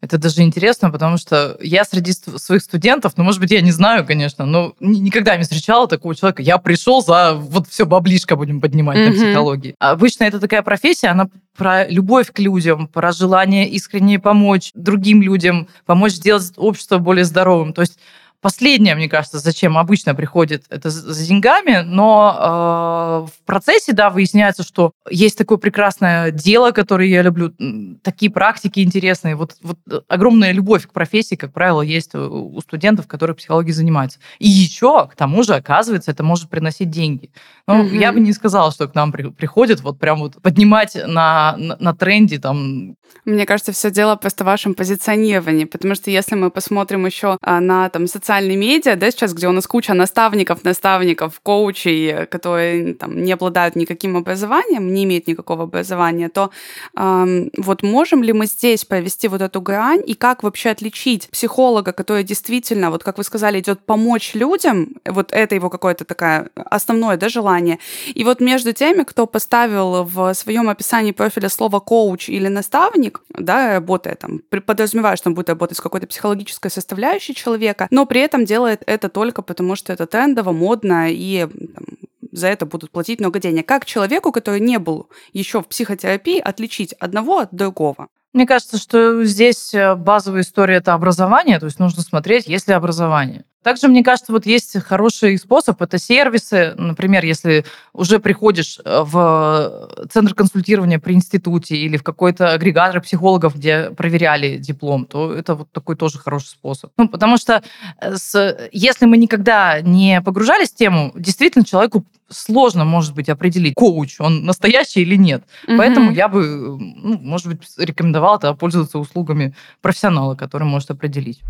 Это 0.00 0.18
даже 0.18 0.42
интересно, 0.42 0.90
потому 0.90 1.16
что 1.16 1.56
я 1.62 1.82
среди 1.84 2.12
своих 2.12 2.62
студентов, 2.62 3.14
ну, 3.16 3.24
может 3.24 3.40
быть, 3.40 3.50
я 3.50 3.62
не 3.62 3.70
знаю, 3.70 4.04
конечно, 4.04 4.44
но 4.44 4.74
никогда 4.78 5.34
не 5.36 5.44
встречала 5.44 5.88
такого 5.88 6.14
человека. 6.14 6.42
Я 6.42 6.58
пришел 6.58 7.02
за 7.02 7.34
вот 7.34 7.68
все 7.68 7.86
баблишко 7.86 8.36
будем 8.36 8.60
поднимать 8.60 8.98
mm-hmm. 8.98 9.06
на 9.06 9.12
психологии. 9.12 9.74
Обычно 9.78 10.24
это 10.24 10.40
такая 10.40 10.62
профессия, 10.62 11.08
она 11.08 11.28
про 11.56 11.88
любовь 11.88 12.32
к 12.32 12.38
людям, 12.38 12.86
про 12.86 13.12
желание 13.12 13.66
искренне 13.70 14.18
помочь 14.18 14.72
другим 14.74 15.22
людям, 15.22 15.68
помочь 15.86 16.12
сделать 16.12 16.52
общество 16.56 16.98
более 16.98 17.24
здоровым. 17.24 17.72
То 17.72 17.80
есть 17.80 17.98
Последнее, 18.44 18.94
мне 18.94 19.08
кажется, 19.08 19.38
зачем 19.38 19.78
обычно 19.78 20.14
приходит, 20.14 20.66
это 20.68 20.90
за 20.90 21.26
деньгами, 21.26 21.82
но 21.82 23.24
э, 23.26 23.32
в 23.32 23.46
процессе, 23.46 23.94
да, 23.94 24.10
выясняется, 24.10 24.62
что 24.62 24.92
есть 25.08 25.38
такое 25.38 25.56
прекрасное 25.56 26.30
дело, 26.30 26.72
которое 26.72 27.08
я 27.08 27.22
люблю, 27.22 27.54
такие 28.02 28.30
практики 28.30 28.80
интересные. 28.80 29.34
Вот, 29.34 29.56
вот 29.62 29.78
огромная 30.08 30.52
любовь 30.52 30.86
к 30.86 30.92
профессии, 30.92 31.36
как 31.36 31.54
правило, 31.54 31.80
есть 31.80 32.14
у 32.14 32.60
студентов, 32.60 33.06
которые 33.06 33.34
психологией 33.34 33.72
занимаются. 33.72 34.18
И 34.38 34.46
еще, 34.46 35.08
к 35.08 35.16
тому 35.16 35.42
же, 35.42 35.54
оказывается, 35.54 36.10
это 36.10 36.22
может 36.22 36.50
приносить 36.50 36.90
деньги. 36.90 37.30
Ну, 37.66 37.82
mm-hmm. 37.82 37.96
я 37.96 38.12
бы 38.12 38.20
не 38.20 38.34
сказала, 38.34 38.70
что 38.72 38.86
к 38.88 38.94
нам 38.94 39.10
при, 39.10 39.30
приходят 39.30 39.80
вот 39.80 39.98
прям 39.98 40.18
вот 40.18 40.42
поднимать 40.42 40.94
на, 40.94 41.56
на, 41.56 41.78
на 41.80 41.94
тренде 41.94 42.38
там. 42.38 42.96
Мне 43.24 43.46
кажется, 43.46 43.72
все 43.72 43.90
дело 43.90 44.16
просто 44.16 44.44
в 44.44 44.48
вашем 44.48 44.74
позиционировании, 44.74 45.64
потому 45.64 45.94
что 45.94 46.10
если 46.10 46.34
мы 46.34 46.50
посмотрим 46.50 47.06
еще 47.06 47.38
а, 47.40 47.60
на 47.60 47.88
там 47.88 48.06
социальные 48.06 48.33
социальные 48.34 48.56
медиа, 48.56 48.96
да, 48.96 49.10
сейчас, 49.10 49.32
где 49.32 49.46
у 49.46 49.52
нас 49.52 49.66
куча 49.66 49.94
наставников, 49.94 50.64
наставников, 50.64 51.40
коучей, 51.40 52.26
которые 52.26 52.94
там 52.94 53.22
не 53.22 53.32
обладают 53.32 53.76
никаким 53.76 54.16
образованием, 54.16 54.92
не 54.92 55.04
имеют 55.04 55.28
никакого 55.28 55.64
образования, 55.64 56.28
то 56.28 56.50
эм, 56.96 57.50
вот 57.56 57.82
можем 57.82 58.24
ли 58.24 58.32
мы 58.32 58.46
здесь 58.46 58.84
провести 58.84 59.28
вот 59.28 59.40
эту 59.40 59.60
грань 59.60 60.02
и 60.04 60.14
как 60.14 60.42
вообще 60.42 60.70
отличить 60.70 61.28
психолога, 61.30 61.92
который 61.92 62.24
действительно, 62.24 62.90
вот 62.90 63.04
как 63.04 63.18
вы 63.18 63.24
сказали, 63.24 63.60
идет 63.60 63.86
помочь 63.86 64.34
людям, 64.34 64.88
вот 65.04 65.32
это 65.32 65.54
его 65.54 65.70
какое-то 65.70 66.04
такое 66.04 66.48
основное, 66.70 67.16
да, 67.16 67.28
желание, 67.28 67.78
и 68.14 68.24
вот 68.24 68.40
между 68.40 68.72
теми, 68.72 69.04
кто 69.04 69.26
поставил 69.26 70.02
в 70.04 70.34
своем 70.34 70.68
описании 70.68 71.12
профиля 71.12 71.48
слово 71.48 71.78
коуч 71.80 72.28
или 72.28 72.48
наставник, 72.48 73.20
да, 73.28 73.74
работая 73.74 74.16
там, 74.16 74.40
подразумевая, 74.66 75.16
что 75.16 75.28
он 75.28 75.34
будет 75.34 75.50
работать 75.50 75.76
с 75.76 75.80
какой-то 75.80 76.06
психологической 76.06 76.70
составляющей 76.70 77.34
человека, 77.34 77.86
но 77.90 78.06
при 78.06 78.23
этом 78.24 78.44
делает 78.44 78.82
это 78.86 79.08
только 79.08 79.42
потому, 79.42 79.76
что 79.76 79.92
это 79.92 80.06
трендово, 80.06 80.52
модно 80.52 81.06
и 81.10 81.46
там, 81.46 81.84
за 82.32 82.48
это 82.48 82.66
будут 82.66 82.90
платить 82.90 83.20
много 83.20 83.38
денег. 83.38 83.66
Как 83.66 83.84
человеку, 83.84 84.32
который 84.32 84.60
не 84.60 84.78
был 84.78 85.08
еще 85.32 85.62
в 85.62 85.66
психотерапии, 85.66 86.38
отличить 86.40 86.92
одного 86.94 87.38
от 87.38 87.54
другого? 87.54 88.08
Мне 88.32 88.46
кажется, 88.46 88.78
что 88.78 89.24
здесь 89.24 89.72
э, 89.74 89.94
базовая 89.94 90.40
история 90.40 90.76
это 90.76 90.92
образование, 90.92 91.60
то 91.60 91.66
есть 91.66 91.78
нужно 91.78 92.02
смотреть, 92.02 92.48
есть 92.48 92.66
ли 92.66 92.74
образование. 92.74 93.44
Также, 93.64 93.88
мне 93.88 94.04
кажется, 94.04 94.30
вот 94.30 94.44
есть 94.44 94.78
хороший 94.82 95.38
способ, 95.38 95.80
это 95.80 95.98
сервисы. 95.98 96.74
Например, 96.76 97.24
если 97.24 97.64
уже 97.94 98.18
приходишь 98.18 98.78
э, 98.84 99.02
в 99.02 99.88
центр 100.10 100.34
консультирования 100.34 100.98
при 100.98 101.14
институте 101.14 101.74
или 101.74 101.96
в 101.96 102.02
какой-то 102.02 102.52
агрегатор 102.52 103.00
психологов, 103.00 103.56
где 103.56 103.90
проверяли 103.90 104.58
диплом, 104.58 105.06
то 105.06 105.32
это 105.32 105.54
вот 105.54 105.72
такой 105.72 105.96
тоже 105.96 106.18
хороший 106.18 106.48
способ. 106.48 106.92
Ну, 106.98 107.08
потому 107.08 107.38
что 107.38 107.62
э, 108.00 108.16
с, 108.16 108.68
если 108.70 109.06
мы 109.06 109.16
никогда 109.16 109.80
не 109.80 110.20
погружались 110.20 110.70
в 110.70 110.76
тему, 110.76 111.12
действительно 111.14 111.64
человеку 111.64 112.04
сложно, 112.28 112.84
может 112.84 113.14
быть, 113.14 113.30
определить, 113.30 113.74
коуч, 113.74 114.20
он 114.20 114.44
настоящий 114.44 115.00
или 115.00 115.16
нет. 115.16 115.42
Угу. 115.66 115.78
Поэтому 115.78 116.12
я 116.12 116.28
бы, 116.28 116.44
ну, 116.78 117.18
может 117.18 117.46
быть, 117.46 117.60
рекомендовала 117.78 118.38
тогда 118.38 118.54
пользоваться 118.54 118.98
услугами 118.98 119.54
профессионала, 119.80 120.34
который 120.34 120.64
может 120.64 120.90
определить. 120.90 121.40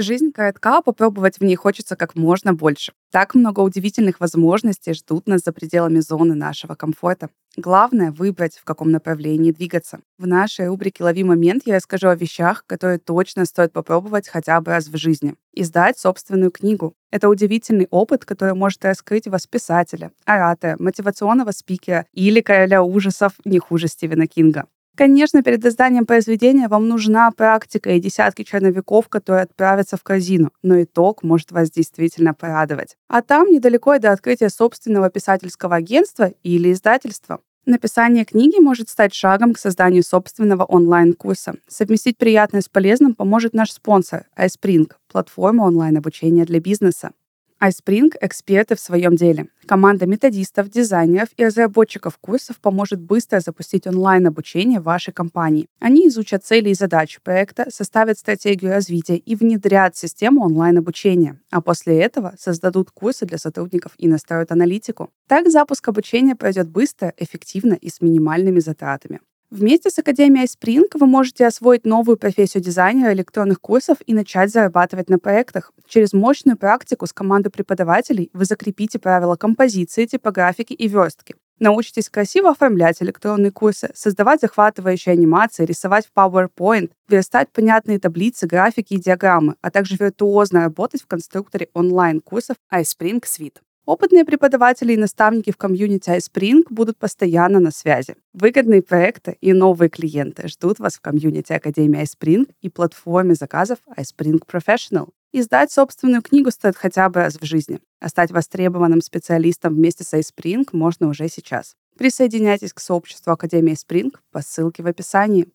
Жизнь 0.00 0.32
коротка, 0.32 0.80
попробовать 0.80 1.36
в 1.36 1.44
ней 1.44 1.56
хочется 1.56 1.94
как 1.94 2.14
можно 2.14 2.54
больше. 2.54 2.92
Так 3.12 3.34
много 3.34 3.60
удивительных 3.60 4.18
возможностей 4.18 4.94
ждут 4.94 5.26
нас 5.26 5.42
за 5.42 5.52
пределами 5.52 6.00
зоны 6.00 6.34
нашего 6.34 6.74
комфорта. 6.74 7.28
Главное— 7.58 8.10
выбрать, 8.18 8.56
в 8.56 8.64
каком 8.64 8.90
направлении 8.92 9.52
двигаться. 9.52 10.00
В 10.16 10.26
нашей 10.26 10.68
рубрике 10.68 11.04
«Лови 11.04 11.22
момент» 11.22 11.64
я 11.66 11.76
расскажу 11.76 12.08
о 12.08 12.16
вещах, 12.16 12.64
которые 12.66 12.98
точно 12.98 13.44
стоит 13.44 13.74
попробовать 13.74 14.26
хотя 14.26 14.58
бы 14.62 14.70
раз 14.70 14.88
в 14.88 14.96
жизни. 14.96 15.34
Издать 15.52 15.98
собственную 15.98 16.50
книгу. 16.50 16.94
Это 17.10 17.28
удивительный 17.28 17.86
опыт, 17.90 18.24
который 18.24 18.54
может 18.54 18.82
раскрыть 18.86 19.28
вас 19.28 19.46
писателя, 19.46 20.12
оратора, 20.24 20.76
мотивационного 20.78 21.50
спикера 21.50 22.06
или 22.14 22.40
короля 22.40 22.82
ужасов 22.82 23.34
не 23.44 23.58
хуже 23.58 23.88
Стивена 23.88 24.26
Кинга. 24.26 24.64
Конечно, 25.00 25.42
перед 25.42 25.64
изданием 25.64 26.04
произведения 26.04 26.68
вам 26.68 26.86
нужна 26.86 27.30
практика 27.30 27.88
и 27.92 28.00
десятки 28.00 28.42
черновиков, 28.42 29.08
которые 29.08 29.44
отправятся 29.44 29.96
в 29.96 30.02
корзину, 30.02 30.50
но 30.62 30.82
итог 30.82 31.22
может 31.22 31.52
вас 31.52 31.70
действительно 31.70 32.34
порадовать. 32.34 32.98
А 33.08 33.22
там 33.22 33.48
недалеко 33.48 33.94
и 33.94 33.98
до 33.98 34.12
открытия 34.12 34.50
собственного 34.50 35.08
писательского 35.08 35.76
агентства 35.76 36.34
или 36.42 36.70
издательства. 36.70 37.40
Написание 37.64 38.26
книги 38.26 38.60
может 38.60 38.90
стать 38.90 39.14
шагом 39.14 39.54
к 39.54 39.58
созданию 39.58 40.02
собственного 40.02 40.64
онлайн-курса. 40.64 41.54
Совместить 41.66 42.18
приятное 42.18 42.60
с 42.60 42.68
полезным 42.68 43.14
поможет 43.14 43.54
наш 43.54 43.72
спонсор 43.72 44.26
iSpring– 44.36 44.92
платформа 45.10 45.62
онлайн-обучения 45.62 46.44
для 46.44 46.60
бизнеса 46.60 47.12
iSpring– 47.62 48.10
эксперты 48.20 48.74
в 48.74 48.80
своем 48.80 49.16
деле. 49.16 49.48
Команда 49.66 50.06
методистов, 50.06 50.70
дизайнеров 50.70 51.28
и 51.36 51.44
разработчиков 51.44 52.16
курсов 52.18 52.58
поможет 52.60 53.00
быстро 53.00 53.40
запустить 53.40 53.86
онлайн-обучение 53.86 54.80
вашей 54.80 55.12
компании. 55.12 55.68
Они 55.78 56.08
изучат 56.08 56.44
цели 56.44 56.70
и 56.70 56.74
задачи 56.74 57.20
проекта, 57.22 57.66
составят 57.70 58.18
стратегию 58.18 58.72
развития 58.72 59.16
и 59.16 59.36
внедрят 59.36 59.96
систему 59.96 60.42
онлайн-обучения. 60.42 61.38
А 61.50 61.60
после 61.60 62.00
этого 62.00 62.34
создадут 62.38 62.90
курсы 62.90 63.26
для 63.26 63.38
сотрудников 63.38 63.92
и 63.98 64.08
настроят 64.08 64.50
аналитику. 64.52 65.10
Так 65.28 65.50
запуск 65.50 65.86
обучения 65.88 66.34
пройдет 66.34 66.68
быстро, 66.68 67.12
эффективно 67.18 67.74
и 67.74 67.90
с 67.90 68.00
минимальными 68.00 68.60
затратами. 68.60 69.20
Вместе 69.50 69.90
с 69.90 69.98
Академией 69.98 70.46
Spring 70.46 70.86
вы 70.94 71.06
можете 71.08 71.44
освоить 71.44 71.84
новую 71.84 72.16
профессию 72.16 72.62
дизайнера 72.62 73.12
электронных 73.12 73.60
курсов 73.60 73.98
и 74.06 74.14
начать 74.14 74.52
зарабатывать 74.52 75.10
на 75.10 75.18
проектах. 75.18 75.72
Через 75.88 76.12
мощную 76.12 76.56
практику 76.56 77.04
с 77.04 77.12
командой 77.12 77.50
преподавателей 77.50 78.30
вы 78.32 78.44
закрепите 78.44 79.00
правила 79.00 79.34
композиции, 79.34 80.06
типографики 80.06 80.72
и 80.72 80.86
верстки. 80.86 81.34
Научитесь 81.58 82.08
красиво 82.08 82.50
оформлять 82.50 83.02
электронные 83.02 83.50
курсы, 83.50 83.90
создавать 83.92 84.40
захватывающие 84.40 85.12
анимации, 85.14 85.64
рисовать 85.64 86.06
в 86.06 86.16
PowerPoint, 86.16 86.92
верстать 87.08 87.50
понятные 87.50 87.98
таблицы, 87.98 88.46
графики 88.46 88.94
и 88.94 89.00
диаграммы, 89.00 89.56
а 89.62 89.72
также 89.72 89.96
виртуозно 89.96 90.60
работать 90.60 91.02
в 91.02 91.08
конструкторе 91.08 91.68
онлайн-курсов 91.74 92.56
iSpring 92.72 93.20
Suite. 93.24 93.58
Опытные 93.90 94.24
преподаватели 94.24 94.92
и 94.92 94.96
наставники 94.96 95.50
в 95.50 95.56
комьюнити 95.56 96.10
iSpring 96.10 96.62
будут 96.70 96.96
постоянно 96.96 97.58
на 97.58 97.72
связи. 97.72 98.14
Выгодные 98.32 98.82
проекты 98.82 99.36
и 99.40 99.52
новые 99.52 99.88
клиенты 99.88 100.46
ждут 100.46 100.78
вас 100.78 100.94
в 100.94 101.00
комьюнити 101.00 101.52
Академии 101.52 102.00
iSpring 102.00 102.48
и 102.60 102.68
платформе 102.68 103.34
заказов 103.34 103.80
iSpring 103.98 104.44
Professional. 104.46 105.08
Издать 105.32 105.72
собственную 105.72 106.22
книгу 106.22 106.52
стоит 106.52 106.76
хотя 106.76 107.08
бы 107.08 107.18
раз 107.18 107.34
в 107.34 107.44
жизни, 107.44 107.80
а 107.98 108.08
стать 108.08 108.30
востребованным 108.30 109.00
специалистом 109.00 109.74
вместе 109.74 110.04
с 110.04 110.14
iSpring 110.14 110.68
можно 110.70 111.08
уже 111.08 111.26
сейчас. 111.28 111.74
Присоединяйтесь 111.98 112.72
к 112.72 112.78
сообществу 112.78 113.32
Академии 113.32 113.72
iSpring 113.72 114.12
по 114.30 114.40
ссылке 114.40 114.84
в 114.84 114.86
описании. 114.86 115.48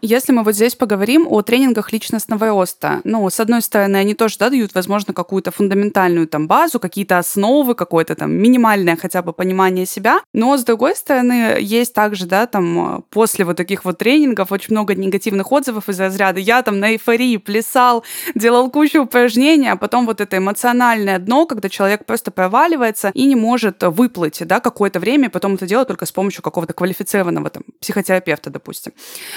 Если 0.00 0.30
мы 0.30 0.44
вот 0.44 0.54
здесь 0.54 0.76
поговорим 0.76 1.26
о 1.28 1.42
тренингах 1.42 1.92
личностного 1.92 2.46
роста, 2.46 3.00
ну, 3.02 3.28
с 3.28 3.40
одной 3.40 3.62
стороны, 3.62 3.96
они 3.96 4.14
тоже 4.14 4.36
да, 4.38 4.48
дают, 4.48 4.72
возможно, 4.74 5.12
какую-то 5.12 5.50
фундаментальную 5.50 6.28
там 6.28 6.46
базу, 6.46 6.78
какие-то 6.78 7.18
основы, 7.18 7.74
какое-то 7.74 8.14
там 8.14 8.30
минимальное 8.30 8.96
хотя 8.96 9.22
бы 9.22 9.32
понимание 9.32 9.86
себя, 9.86 10.20
но 10.32 10.56
с 10.56 10.62
другой 10.62 10.94
стороны, 10.94 11.56
есть 11.58 11.94
также, 11.94 12.26
да, 12.26 12.46
там 12.46 13.04
после 13.10 13.44
вот 13.44 13.56
таких 13.56 13.84
вот 13.84 13.98
тренингов 13.98 14.52
очень 14.52 14.72
много 14.72 14.94
негативных 14.94 15.50
отзывов 15.50 15.88
из 15.88 15.98
разряда 15.98 16.38
«я 16.38 16.62
там 16.62 16.78
на 16.78 16.92
эйфории 16.92 17.36
плясал, 17.36 18.04
делал 18.36 18.70
кучу 18.70 19.02
упражнений», 19.02 19.68
а 19.68 19.76
потом 19.76 20.06
вот 20.06 20.20
это 20.20 20.36
эмоциональное 20.36 21.18
дно, 21.18 21.44
когда 21.44 21.68
человек 21.68 22.06
просто 22.06 22.30
проваливается 22.30 23.10
и 23.14 23.24
не 23.24 23.34
может 23.34 23.82
выплыть, 23.82 24.46
да, 24.46 24.60
какое-то 24.60 25.00
время, 25.00 25.26
и 25.26 25.30
потом 25.30 25.54
это 25.54 25.66
делает 25.66 25.88
только 25.88 26.06
с 26.06 26.12
помощью 26.12 26.44
какого-то 26.44 26.72
квалифицированного 26.72 27.50
там 27.50 27.64
психотерапевта, 27.80 28.50
допустим. 28.50 28.92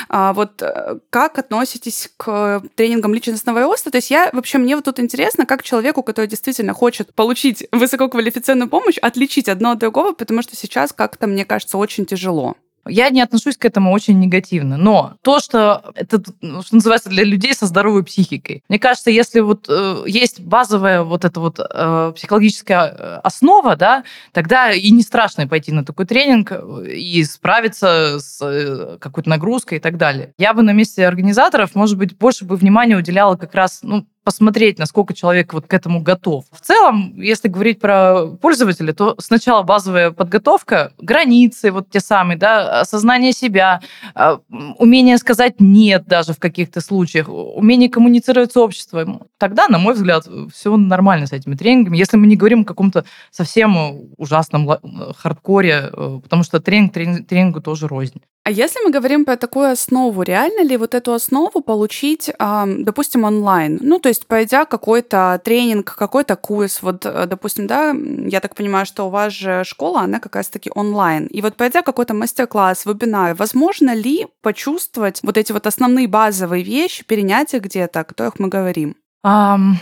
А 0.07 0.33
вот 0.33 0.50
вот 0.51 0.61
э, 0.61 0.99
как 1.09 1.37
относитесь 1.37 2.09
к 2.17 2.63
тренингам 2.75 3.13
личностного 3.13 3.61
роста? 3.61 3.91
То 3.91 3.97
есть 3.97 4.11
я 4.11 4.29
вообще, 4.33 4.57
мне 4.57 4.75
вот 4.75 4.85
тут 4.85 4.99
интересно, 4.99 5.45
как 5.45 5.63
человеку, 5.63 6.03
который 6.03 6.27
действительно 6.27 6.73
хочет 6.73 7.13
получить 7.13 7.67
высококвалифицированную 7.71 8.69
помощь, 8.69 8.97
отличить 8.97 9.49
одно 9.49 9.71
от 9.71 9.79
другого, 9.79 10.13
потому 10.13 10.41
что 10.41 10.55
сейчас 10.55 10.93
как-то, 10.93 11.27
мне 11.27 11.45
кажется, 11.45 11.77
очень 11.77 12.05
тяжело. 12.05 12.55
Я 12.87 13.09
не 13.09 13.21
отношусь 13.21 13.57
к 13.57 13.65
этому 13.65 13.91
очень 13.91 14.19
негативно. 14.19 14.77
Но 14.77 15.15
то, 15.21 15.39
что 15.39 15.91
это, 15.95 16.21
ну, 16.41 16.61
что 16.61 16.75
называется, 16.75 17.09
для 17.09 17.23
людей 17.23 17.53
со 17.53 17.65
здоровой 17.65 18.03
психикой. 18.03 18.63
Мне 18.69 18.79
кажется, 18.79 19.11
если 19.11 19.39
вот 19.39 19.67
э, 19.69 20.03
есть 20.07 20.39
базовая 20.39 21.03
вот 21.03 21.25
эта 21.25 21.39
вот 21.39 21.59
э, 21.59 22.13
психологическая 22.15 22.85
э, 22.87 23.19
основа, 23.23 23.75
да, 23.75 24.03
тогда 24.31 24.71
и 24.71 24.89
не 24.91 25.03
страшно 25.03 25.47
пойти 25.47 25.71
на 25.71 25.85
такой 25.85 26.05
тренинг 26.05 26.51
э, 26.51 26.93
и 26.93 27.23
справиться 27.23 28.19
с 28.19 28.39
э, 28.41 28.97
какой-то 28.99 29.29
нагрузкой 29.29 29.77
и 29.77 29.81
так 29.81 29.97
далее. 29.97 30.33
Я 30.37 30.53
бы 30.53 30.63
на 30.63 30.71
месте 30.71 31.05
организаторов, 31.05 31.75
может 31.75 31.97
быть, 31.97 32.17
больше 32.17 32.45
бы 32.45 32.55
внимания 32.55 32.97
уделяла 32.97 33.35
как 33.35 33.53
раз, 33.53 33.79
ну, 33.83 34.05
посмотреть, 34.23 34.79
насколько 34.79 35.13
человек 35.13 35.53
вот 35.53 35.67
к 35.67 35.73
этому 35.73 36.01
готов. 36.01 36.45
В 36.51 36.61
целом, 36.61 37.19
если 37.19 37.47
говорить 37.47 37.79
про 37.79 38.27
пользователя, 38.41 38.93
то 38.93 39.15
сначала 39.19 39.63
базовая 39.63 40.11
подготовка, 40.11 40.93
границы 40.99 41.71
вот 41.71 41.89
те 41.89 41.99
самые, 41.99 42.37
да, 42.37 42.81
осознание 42.81 43.33
себя, 43.33 43.81
а, 44.13 44.39
умение 44.77 45.17
сказать 45.17 45.55
«нет» 45.59 46.05
даже 46.05 46.33
в 46.33 46.39
каких-то 46.39 46.81
случаях, 46.81 47.29
умение 47.29 47.89
коммуницировать 47.89 48.51
с 48.51 48.57
обществом. 48.57 49.23
Тогда, 49.37 49.67
на 49.67 49.79
мой 49.79 49.93
взгляд, 49.93 50.27
все 50.53 50.75
нормально 50.77 51.27
с 51.27 51.31
этими 51.31 51.55
тренингами. 51.55 51.97
Если 51.97 52.17
мы 52.17 52.27
не 52.27 52.35
говорим 52.35 52.61
о 52.61 52.65
каком-то 52.65 53.05
совсем 53.31 54.11
ужасном 54.17 54.69
хардкоре, 55.17 55.89
э, 55.91 56.19
потому 56.21 56.43
что 56.43 56.59
тренинг 56.59 56.93
тренингу 57.27 57.61
тоже 57.61 57.87
рознь. 57.87 58.21
А 58.43 58.49
если 58.49 58.83
мы 58.83 58.89
говорим 58.89 59.23
про 59.23 59.37
такую 59.37 59.69
основу, 59.69 60.23
реально 60.23 60.63
ли 60.63 60.75
вот 60.75 60.95
эту 60.95 61.13
основу 61.13 61.61
получить, 61.61 62.31
допустим, 62.39 63.23
онлайн? 63.23 63.77
Ну, 63.81 63.99
то 63.99 64.09
есть, 64.09 64.25
пройдя 64.25 64.65
какой-то 64.65 65.39
тренинг, 65.43 65.95
какой-то 65.95 66.35
курс, 66.35 66.81
вот, 66.81 67.05
э, 67.05 67.27
допустим, 67.27 67.67
да, 67.67 67.93
я 67.93 68.39
так 68.39 68.55
понимаю, 68.55 68.87
что 68.87 69.05
у 69.05 69.09
вас 69.09 69.31
же 69.31 69.63
школа, 69.63 70.01
она 70.01 70.19
как 70.19 70.35
раз-таки 70.35 70.71
онлайн. 70.73 71.27
И 71.27 71.41
вот 71.41 71.55
пройдя 71.55 71.83
какой-то 71.83 72.15
мастер-класс, 72.15 72.87
вебинар, 72.87 73.35
возможно 73.35 73.93
ли 73.93 74.25
почувствовать 74.41 75.19
вот 75.21 75.37
эти 75.37 75.51
вот 75.51 75.67
основные 75.67 76.07
базовые 76.07 76.63
вещи, 76.63 77.05
перенять 77.05 77.53
их 77.53 77.61
где-то, 77.61 77.99
о 77.99 78.03
которых 78.03 78.39
мы 78.39 78.47
говорим? 78.47 78.95
Um... 79.23 79.75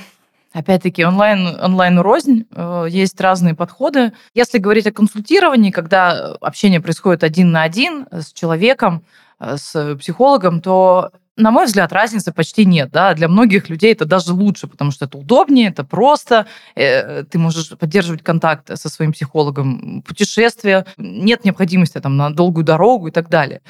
Опять-таки, 0.52 1.06
онлайн, 1.06 1.60
онлайн 1.62 2.00
рознь, 2.00 2.46
э, 2.56 2.88
есть 2.90 3.22
разные 3.22 3.54
подходы. 3.54 4.14
Если 4.34 4.58
говорить 4.58 4.88
о 4.88 4.92
консультировании, 4.92 5.70
когда 5.70 6.34
общение 6.42 6.82
происходит 6.82 7.24
один 7.24 7.52
на 7.52 7.62
один 7.62 8.08
с 8.12 8.34
человеком, 8.34 9.04
э, 9.40 9.58
с 9.58 9.96
психологом, 9.98 10.62
то 10.62 11.12
на 11.40 11.52
мой 11.52 11.66
взгляд, 11.66 11.94
разницы 11.94 12.32
почти 12.32 12.66
нет. 12.66 12.92
Да? 12.92 13.14
Для 13.14 13.28
многих 13.28 13.70
людей 13.70 13.94
это 13.94 14.06
даже 14.06 14.34
лучше, 14.34 14.68
потому 14.68 14.92
что 14.92 15.06
это 15.06 15.18
удобнее, 15.18 15.70
это 15.70 15.84
просто. 15.84 16.46
Э, 16.76 17.24
ты 17.24 17.40
можешь 17.40 17.70
поддерживать 17.78 18.24
контакт 18.24 18.78
со 18.78 18.90
своим 18.90 19.14
психологом, 19.14 20.04
путешествия, 20.06 20.86
нет 20.98 21.46
необходимости 21.46 22.00
там, 22.00 22.18
на 22.18 22.30
долгую 22.30 22.66
дорогу 22.66 23.08
и 23.08 23.12
так 23.12 23.30
далее. 23.30 23.62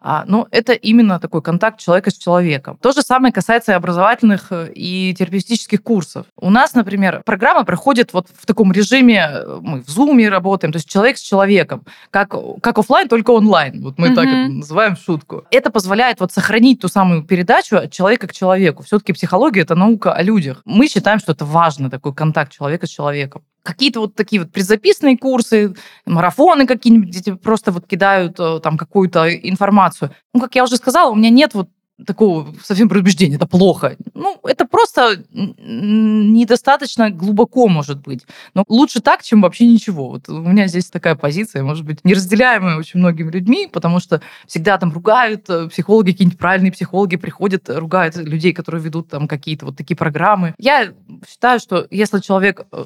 А, 0.00 0.24
но 0.26 0.46
это 0.50 0.72
именно 0.72 1.18
такой 1.18 1.42
контакт 1.42 1.80
человека 1.80 2.10
с 2.10 2.14
человеком. 2.14 2.78
То 2.80 2.92
же 2.92 3.02
самое 3.02 3.32
касается 3.32 3.72
и 3.72 3.74
образовательных 3.74 4.52
и 4.74 5.14
терапевтических 5.18 5.82
курсов. 5.82 6.26
У 6.36 6.50
нас, 6.50 6.74
например, 6.74 7.22
программа 7.24 7.64
проходит 7.64 8.12
вот 8.12 8.28
в 8.32 8.46
таком 8.46 8.72
режиме, 8.72 9.28
э, 9.32 9.58
мы 9.60 9.82
в 9.82 9.88
Zoom 9.88 10.28
работаем, 10.28 10.72
то 10.72 10.76
есть 10.76 10.88
человек 10.88 11.18
с 11.18 11.22
человеком, 11.22 11.84
как, 12.10 12.34
как 12.62 12.78
офлайн, 12.78 13.08
только 13.08 13.32
онлайн. 13.32 13.82
Вот 13.82 13.98
мы 13.98 14.08
mm-hmm. 14.08 14.14
так 14.14 14.26
это 14.26 14.48
называем 14.48 14.96
шутку. 14.96 15.44
Это 15.50 15.70
позволяет 15.70 16.20
вот 16.20 16.32
сохранить 16.32 16.80
ту 16.80 16.88
самую 16.88 17.15
передачу 17.24 17.76
от 17.76 17.92
человека 17.92 18.26
к 18.26 18.32
человеку. 18.32 18.82
Все-таки 18.82 19.12
психология– 19.12 19.60
это 19.62 19.74
наука 19.74 20.12
о 20.12 20.22
людях. 20.22 20.62
Мы 20.64 20.88
считаем, 20.88 21.18
что 21.18 21.32
это 21.32 21.44
важно, 21.44 21.90
такой 21.90 22.14
контакт 22.14 22.52
человека 22.52 22.86
с 22.86 22.90
человеком 22.90 23.42
какие-то 23.66 24.00
вот 24.00 24.14
такие 24.14 24.40
вот 24.40 24.52
предзаписанные 24.52 25.18
курсы, 25.18 25.74
марафоны 26.06 26.66
какие-нибудь, 26.66 27.08
где 27.08 27.20
тебе 27.20 27.36
просто 27.36 27.72
вот 27.72 27.86
кидают 27.86 28.38
э, 28.38 28.60
там 28.62 28.78
какую-то 28.78 29.28
информацию. 29.28 30.12
Ну, 30.32 30.40
как 30.40 30.54
я 30.54 30.62
уже 30.62 30.76
сказала, 30.76 31.10
у 31.10 31.16
меня 31.16 31.30
нет 31.30 31.52
вот 31.52 31.68
такого 32.04 32.54
совсем 32.62 32.88
предубеждения, 32.88 33.36
это 33.36 33.46
плохо. 33.46 33.96
Ну, 34.14 34.38
это 34.44 34.66
просто 34.66 35.22
недостаточно 35.32 37.10
глубоко, 37.10 37.68
может 37.68 38.00
быть. 38.00 38.24
Но 38.54 38.64
лучше 38.68 39.00
так, 39.00 39.22
чем 39.22 39.40
вообще 39.40 39.66
ничего. 39.66 40.10
Вот 40.10 40.28
у 40.28 40.40
меня 40.40 40.66
здесь 40.66 40.90
такая 40.90 41.14
позиция, 41.14 41.62
может 41.62 41.84
быть, 41.84 42.04
неразделяемая 42.04 42.76
очень 42.76 43.00
многими 43.00 43.30
людьми, 43.30 43.68
потому 43.72 44.00
что 44.00 44.20
всегда 44.46 44.76
там 44.78 44.92
ругают 44.92 45.48
э, 45.48 45.68
психологи, 45.68 46.12
какие-нибудь 46.12 46.38
правильные 46.38 46.72
психологи 46.72 47.16
приходят, 47.16 47.68
ругают 47.68 48.16
людей, 48.16 48.52
которые 48.52 48.82
ведут 48.82 49.08
там 49.08 49.26
какие-то 49.26 49.66
вот 49.66 49.76
такие 49.76 49.96
программы. 49.96 50.54
Я 50.58 50.92
считаю, 51.28 51.60
что 51.60 51.86
если 51.90 52.20
человек 52.20 52.66
э, 52.72 52.84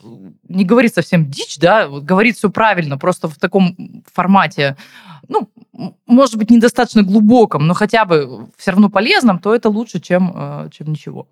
не 0.49 0.65
говорит 0.65 0.95
совсем 0.95 1.29
дичь, 1.29 1.59
да, 1.59 1.89
вот 1.89 2.05
говорит 2.05 2.37
все 2.37 2.51
правильно, 2.51 2.97
просто 2.97 3.29
в 3.29 3.39
таком 3.39 4.05
формате, 4.13 4.77
ну, 5.31 5.49
может 6.07 6.37
быть, 6.37 6.51
недостаточно 6.51 7.03
глубоком, 7.03 7.67
но 7.67 7.75
хотя 7.75 8.05
бы 8.05 8.49
все 8.57 8.73
равно 8.73 8.91
полезном, 8.91 9.39
то 9.39 9.55
это 9.55 9.69
лучше, 9.69 10.01
чем, 10.01 10.33
э, 10.35 10.69
чем 10.73 10.89
ничего. 10.89 11.29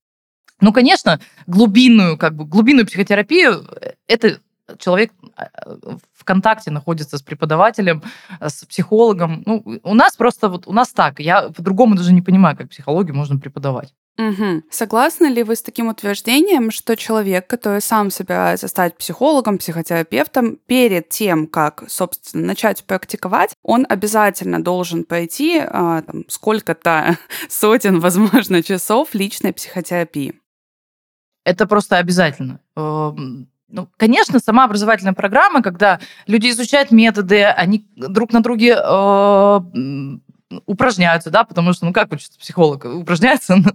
Ну, 0.61 0.73
конечно, 0.73 1.21
глубинную, 1.47 2.17
как 2.17 2.35
бы, 2.35 2.45
глубинную 2.45 2.87
психотерапию 2.87 3.67
э, 3.81 3.95
это 4.07 4.41
человек 4.79 5.13
э, 5.37 5.45
в 6.15 6.25
контакте 6.25 6.71
находится 6.71 7.19
с 7.19 7.23
преподавателем, 7.23 8.03
с 8.41 8.65
психологом. 8.65 9.43
Ну, 9.45 9.81
у 9.83 9.95
нас 9.95 10.17
просто 10.17 10.49
вот 10.49 10.69
у 10.69 10.73
нас 10.73 10.93
так. 10.93 11.19
Я 11.21 11.51
по-другому 11.51 11.97
даже 11.97 12.13
не 12.13 12.23
понимаю, 12.23 12.57
как 12.57 12.71
психологию 12.71 13.17
можно 13.17 13.39
преподавать. 13.39 13.93
Угу. 14.19 14.65
Согласны 14.69 15.27
ли 15.27 15.45
вы 15.45 15.55
с 15.55 15.63
таким 15.63 15.87
утверждением, 15.87 16.73
что 16.73 16.97
человек, 16.97 17.47
который 17.47 17.81
сам 17.81 18.11
собирается 18.11 18.67
стать 18.67 18.97
психологом, 18.99 19.59
психотерапевтом, 19.59 20.57
перед 20.67 21.09
тем, 21.09 21.47
как, 21.47 21.85
собственно, 21.87 22.49
начать 22.49 22.83
практиковать, 22.83 23.55
он 23.63 23.87
обязательно 23.89 24.63
должен 24.63 25.05
пройти 25.05 25.61
а, 25.61 26.03
там, 26.03 26.25
сколько-то 26.29 27.17
сотен, 27.49 28.01
возможно, 28.01 28.61
часов 28.63 29.15
личной 29.15 29.53
психотерапии? 29.53 30.35
Это 31.45 31.69
просто 31.69 31.99
обязательно. 31.99 32.59
Эм, 32.77 33.49
ну, 33.69 33.89
конечно, 33.97 34.41
сама 34.41 34.65
образовательная 34.65 35.13
программа, 35.13 35.63
когда 35.63 36.01
люди 36.27 36.51
изучают 36.51 36.91
методы, 36.91 37.45
они 37.45 37.87
друг 37.95 38.33
на 38.33 38.43
друге 38.43 38.77
э, 38.77 39.61
упражняются, 40.67 41.31
да, 41.31 41.45
потому 41.45 41.73
что, 41.73 41.87
ну, 41.87 41.93
как 41.93 42.13
учится 42.13 42.39
психолог? 42.39 42.85
Упражняется 42.85 43.57
на, 43.57 43.73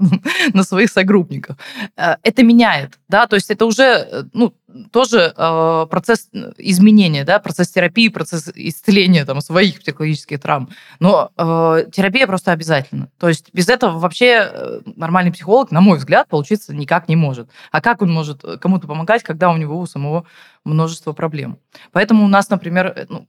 на 0.53 0.63
своих 0.63 0.89
согруппниках. 0.89 1.57
Э, 1.95 2.15
это 2.23 2.43
меняет, 2.43 2.99
да, 3.07 3.27
то 3.27 3.35
есть 3.35 3.49
это 3.49 3.65
уже, 3.65 3.83
э, 3.83 4.23
ну, 4.33 4.53
тоже 4.91 5.33
э, 5.35 5.87
процесс 5.89 6.29
изменения, 6.57 7.23
да, 7.23 7.39
процесс 7.39 7.69
терапии, 7.69 8.07
процесс 8.07 8.51
исцеления 8.55 9.25
там 9.25 9.41
своих 9.41 9.79
психологических 9.79 10.39
травм. 10.39 10.69
Но 10.99 11.31
э, 11.37 11.85
терапия 11.91 12.27
просто 12.27 12.51
обязательно. 12.51 13.09
То 13.19 13.27
есть 13.27 13.49
без 13.53 13.69
этого 13.69 13.99
вообще 13.99 14.49
э, 14.51 14.81
нормальный 14.95 15.31
психолог, 15.31 15.71
на 15.71 15.81
мой 15.81 15.97
взгляд, 15.97 16.27
получиться 16.27 16.73
никак 16.73 17.07
не 17.07 17.15
может. 17.15 17.49
А 17.71 17.81
как 17.81 18.01
он 18.01 18.11
может 18.11 18.43
кому-то 18.59 18.87
помогать, 18.87 19.23
когда 19.23 19.51
у 19.51 19.57
него 19.57 19.79
у 19.79 19.85
самого 19.85 20.25
множество 20.63 21.13
проблем? 21.13 21.59
Поэтому 21.91 22.25
у 22.25 22.27
нас, 22.27 22.49
например, 22.49 23.05
ну, 23.09 23.27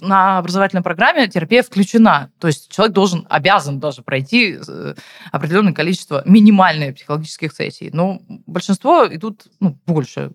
на 0.00 0.38
образовательной 0.38 0.82
программе 0.82 1.28
терапия 1.28 1.62
включена. 1.62 2.30
То 2.38 2.46
есть 2.46 2.70
человек 2.70 2.94
должен, 2.94 3.26
обязан 3.28 3.80
даже 3.80 4.02
пройти 4.02 4.58
э, 4.66 4.94
определенное 5.32 5.72
количество 5.72 6.22
минимальных 6.24 6.96
психологических 6.96 7.52
сессий. 7.52 7.90
Но 7.92 8.20
большинство 8.46 9.06
идут 9.06 9.46
ну, 9.60 9.78
больше 9.86 10.32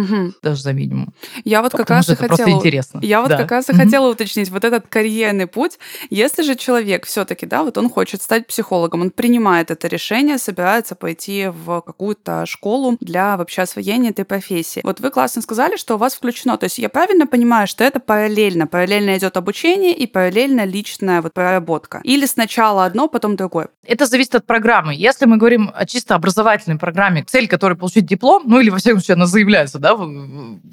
угу. 0.00 0.32
даже 0.42 0.62
за 0.62 0.72
минимум. 0.72 1.12
Я 1.44 1.62
вот 1.62 1.72
как 1.72 1.90
раз 1.90 2.08
и 2.08 2.14
хотела... 2.14 2.28
просто 2.28 2.50
интересно. 2.50 3.00
Я 3.02 3.20
вот 3.20 3.30
да. 3.30 3.38
как 3.38 3.50
раз 3.50 3.68
и 3.68 3.72
угу. 3.72 3.80
хотела 3.80 4.10
уточнить 4.10 4.50
вот 4.50 4.64
этот 4.64 4.86
карьерный 4.88 5.46
путь. 5.46 5.78
Если 6.10 6.42
же 6.42 6.54
человек 6.56 7.06
все 7.06 7.24
таки 7.24 7.46
да, 7.46 7.62
вот 7.62 7.78
он 7.78 7.88
хочет 7.88 8.22
стать 8.22 8.46
психологом, 8.46 9.02
он 9.02 9.10
принимает 9.10 9.70
это 9.70 9.88
решение, 9.88 10.38
собирается 10.38 10.94
пойти 10.94 11.48
в 11.48 11.80
какую-то 11.80 12.46
школу 12.46 12.96
для 13.00 13.36
вообще 13.36 13.62
освоения 13.62 14.10
этой 14.10 14.24
профессии. 14.24 14.80
Вот 14.84 15.00
вы 15.00 15.10
классно 15.10 15.42
сказали, 15.42 15.76
что 15.76 15.94
у 15.94 15.98
вас 15.98 16.14
включено. 16.14 16.56
То 16.56 16.64
есть 16.64 16.78
я 16.78 16.88
правильно 16.88 17.26
понимаю, 17.26 17.66
что 17.66 17.84
это 17.84 18.00
параллельно? 18.00 18.66
Параллельно 18.66 19.16
идет 19.16 19.36
обучение 19.36 19.94
и 19.94 20.06
параллельно 20.06 20.64
личная 20.64 21.22
вот 21.22 21.32
проработка? 21.32 22.00
Или 22.04 22.26
сначала 22.26 22.84
одно, 22.84 23.08
потом 23.08 23.36
другое? 23.36 23.68
Это 23.84 24.06
зависит 24.06 24.34
от 24.34 24.46
программы. 24.46 24.94
Если 24.94 25.26
мы 25.26 25.36
говорим 25.36 25.70
о 25.74 25.86
чисто 25.86 26.14
образовательной 26.14 26.78
программе, 26.78 27.24
цель 27.24 27.48
которой 27.48 27.74
получить 27.74 28.06
диплом, 28.06 28.42
ну 28.46 28.60
или 28.60 28.70
во 28.70 28.78
всяком 28.78 29.00
случае 29.00 29.14
она 29.14 29.26
заявляется, 29.26 29.78
да, 29.86 29.96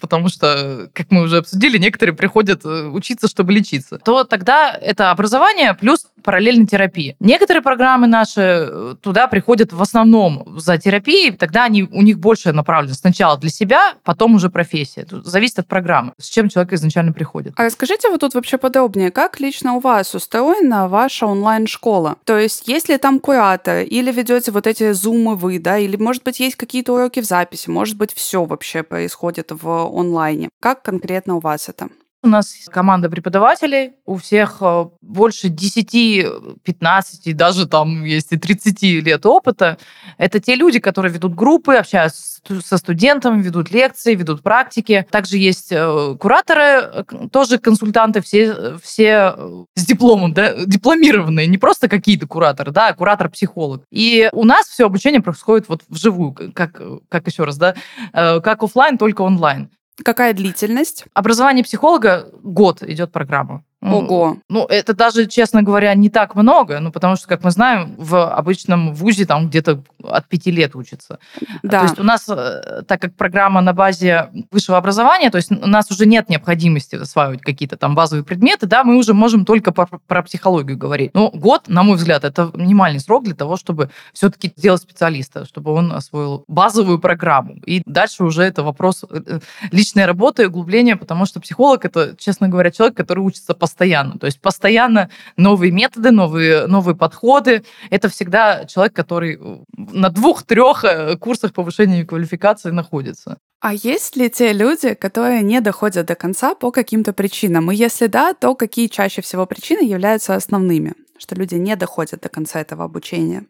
потому 0.02 0.30
что, 0.30 0.90
как 0.94 1.12
мы 1.12 1.22
уже 1.22 1.38
обсудили, 1.38 1.78
некоторые 1.78 2.16
приходят 2.16 2.66
э, 2.66 2.88
учиться, 2.88 3.28
чтобы 3.28 3.54
лечиться, 3.54 4.00
то 4.00 4.24
тогда 4.24 4.72
это 4.72 5.12
образование 5.12 5.76
плюс 5.76 6.08
параллельно 6.24 6.66
терапия. 6.66 7.16
Некоторые 7.20 7.62
программы 7.62 8.08
наши 8.08 8.42
э, 8.42 8.96
туда 9.02 9.28
приходят 9.28 9.74
в 9.74 9.82
основном 9.82 10.60
за 10.60 10.78
терапией, 10.78 11.32
тогда 11.32 11.66
они, 11.66 11.84
у 11.84 12.02
них 12.02 12.20
больше 12.20 12.52
направлено 12.52 12.94
сначала 12.94 13.38
для 13.38 13.50
себя, 13.50 13.94
потом 14.04 14.36
уже 14.36 14.50
профессия. 14.50 15.06
Тут 15.06 15.26
зависит 15.26 15.60
от 15.60 15.68
программы, 15.68 16.14
с 16.18 16.30
чем 16.30 16.50
человек 16.50 16.74
изначально 16.74 17.14
приходит. 17.14 17.54
А 17.58 17.64
расскажите 17.64 18.10
вот 18.10 18.22
тут 18.22 18.34
вообще 18.34 18.58
подробнее, 18.58 19.12
как 19.12 19.40
лично 19.40 19.74
у 19.74 19.80
вас 19.80 20.16
устроена 20.16 20.88
ваша 20.88 21.26
онлайн-школа? 21.26 22.18
То 22.24 22.38
есть, 22.38 22.68
если 22.68 22.98
там 22.98 23.20
куратор, 23.20 23.80
или 23.80 24.12
ведете 24.12 24.52
вот 24.52 24.68
эти 24.68 24.92
зумы 24.94 25.36
вы, 25.36 25.60
да, 25.60 25.78
или, 25.78 25.98
может 25.98 26.24
быть, 26.24 26.40
есть 26.40 26.56
какие-то 26.56 26.94
уроки 26.94 27.20
в 27.20 27.26
записи, 27.26 27.70
может 27.70 27.98
быть, 27.98 28.14
все 28.14 28.46
вообще 28.46 28.84
происходит 28.84 29.52
в 29.52 29.68
онлайне. 29.70 30.50
Как 30.60 30.82
конкретно 30.82 31.36
у 31.36 31.40
вас 31.40 31.70
это? 31.70 31.90
У 32.26 32.30
нас 32.30 32.56
команда 32.72 33.10
преподавателей, 33.10 33.96
у 34.06 34.16
всех 34.16 34.60
э, 34.62 34.86
больше 35.02 35.50
10, 35.50 36.26
15, 36.64 37.36
даже 37.36 37.68
там 37.68 38.06
есть 38.06 38.32
и 38.32 38.38
30 38.38 38.82
лет 38.82 39.26
опыта. 39.26 39.78
Это 40.18 40.40
те 40.40 40.56
люди, 40.56 40.80
которые 40.80 41.14
ведут 41.14 41.36
группы, 41.36 41.76
общаются 41.76 42.40
со 42.64 42.78
студентами, 42.78 43.42
ведут 43.42 43.72
лекции, 43.72 44.16
ведут 44.16 44.42
практики. 44.42 45.06
Также 45.12 45.38
есть 45.38 45.74
э, 45.74 46.16
кураторы, 46.18 46.62
э, 46.62 47.04
тоже 47.30 47.58
консультанты, 47.58 48.22
все, 48.22 48.78
все 48.82 49.36
с 49.76 49.86
дипломом, 49.86 50.34
да, 50.34 50.54
дипломированные, 50.66 51.48
не 51.48 51.58
просто 51.58 51.90
какие-то 51.90 52.26
кураторы, 52.26 52.72
да, 52.72 52.88
а 52.88 52.94
куратор-психолог. 52.94 53.84
И 53.92 54.30
у 54.32 54.46
нас 54.46 54.68
все 54.68 54.86
обучение 54.86 55.22
происходит 55.22 55.68
вот 55.68 55.82
вживую, 55.90 56.32
как, 56.54 56.82
как 57.10 57.28
еще 57.28 57.44
раз, 57.44 57.58
да, 57.58 57.76
как 58.14 58.64
офлайн, 58.64 58.98
только 58.98 59.24
онлайн. 59.24 59.70
Какая 60.04 60.34
длительность? 60.34 61.06
Образование 61.14 61.64
психолога 61.64 62.30
год 62.42 62.82
идет 62.84 63.12
программа. 63.12 63.64
Ого. 63.84 64.38
Ну, 64.50 64.66
это 64.66 64.94
даже, 64.94 65.26
честно 65.28 65.62
говоря, 65.62 65.94
не 65.94 66.10
так 66.10 66.36
много, 66.36 66.80
ну, 66.80 66.92
потому 66.92 67.16
что, 67.16 67.28
как 67.28 67.44
мы 67.44 67.52
знаем, 67.52 67.96
в 67.98 68.34
обычном 68.34 68.94
вузе 68.94 69.26
там 69.26 69.50
где-то 69.50 69.84
от 70.04 70.28
пяти 70.28 70.52
лет 70.52 70.76
учатся. 70.76 71.20
Да. 71.64 71.80
То 71.80 71.86
есть 71.86 72.00
у 72.00 72.04
нас, 72.04 72.28
э, 72.30 72.84
так 72.88 73.02
как 73.02 73.16
программа 73.16 73.62
на 73.62 73.74
базе 73.74 74.30
высшего 74.52 74.78
образования, 74.78 75.30
то 75.30 75.38
есть 75.38 75.52
у 75.52 75.68
нас 75.68 75.92
уже 75.92 76.06
нет 76.06 76.30
необходимости 76.30 76.96
осваивать 76.96 77.42
какие-то 77.42 77.78
там 77.78 77.96
базовые 77.96 78.24
предметы, 78.24 78.68
да, 78.68 78.84
мы 78.84 78.98
уже 78.98 79.14
можем 79.14 79.46
только 79.46 79.72
про, 79.72 79.88
про 80.08 80.24
психологию 80.24 80.78
говорить. 80.78 81.12
Но 81.14 81.30
год, 81.30 81.68
на 81.68 81.84
мой 81.84 81.98
взгляд, 81.98 82.24
это 82.24 82.52
минимальный 82.54 83.00
срок 83.00 83.26
для 83.26 83.36
того, 83.36 83.58
чтобы 83.58 83.90
все-таки 84.14 84.54
сделать 84.56 84.82
специалиста, 84.82 85.46
чтобы 85.46 85.72
он 85.72 85.92
освоил 85.92 86.46
базовую 86.48 87.00
программу. 87.00 87.56
И 87.66 87.82
дальше 87.86 88.24
уже 88.24 88.44
это 88.44 88.64
вопрос 88.64 89.04
э, 89.10 89.22
э, 89.26 89.40
личной 89.72 90.06
работы 90.06 90.44
и 90.44 90.46
углубления, 90.46 90.96
потому 90.96 91.26
что 91.26 91.40
психолог 91.40 91.86
это, 91.86 92.16
честно 92.18 92.48
говоря, 92.48 92.72
человек, 92.72 92.96
который 92.96 93.20
учится 93.20 93.54
постоянно 93.54 93.73
постоянно. 93.74 94.20
То 94.20 94.28
есть 94.28 94.40
постоянно 94.40 95.10
новые 95.38 95.72
методы, 95.72 96.12
новые, 96.12 96.68
новые 96.68 96.96
подходы. 96.96 97.64
Это 97.90 98.08
всегда 98.08 98.66
человек, 98.66 98.94
который 98.94 99.40
на 99.78 100.10
двух-трех 100.10 100.84
э, 100.84 101.18
курсах 101.18 101.54
повышения 101.54 102.06
квалификации 102.06 102.72
находится. 102.72 103.38
А 103.62 103.74
есть 103.74 104.16
ли 104.18 104.30
те 104.30 104.54
люди, 104.54 104.94
которые 104.94 105.42
не 105.42 105.62
доходят 105.62 106.06
до 106.06 106.16
конца 106.16 106.54
по 106.54 106.72
каким-то 106.72 107.14
причинам? 107.14 107.72
И 107.72 107.76
если 107.76 108.08
да, 108.08 108.34
то 108.34 108.56
какие 108.56 108.88
чаще 108.88 109.22
всего 109.22 109.46
причины 109.46 109.84
являются 109.84 110.36
основными, 110.36 110.94
что 111.18 111.36
люди 111.36 111.56
не 111.56 111.76
доходят 111.76 112.22
до 112.22 112.30
конца 112.30 112.60
этого 112.60 112.84
обучения? 112.84 113.46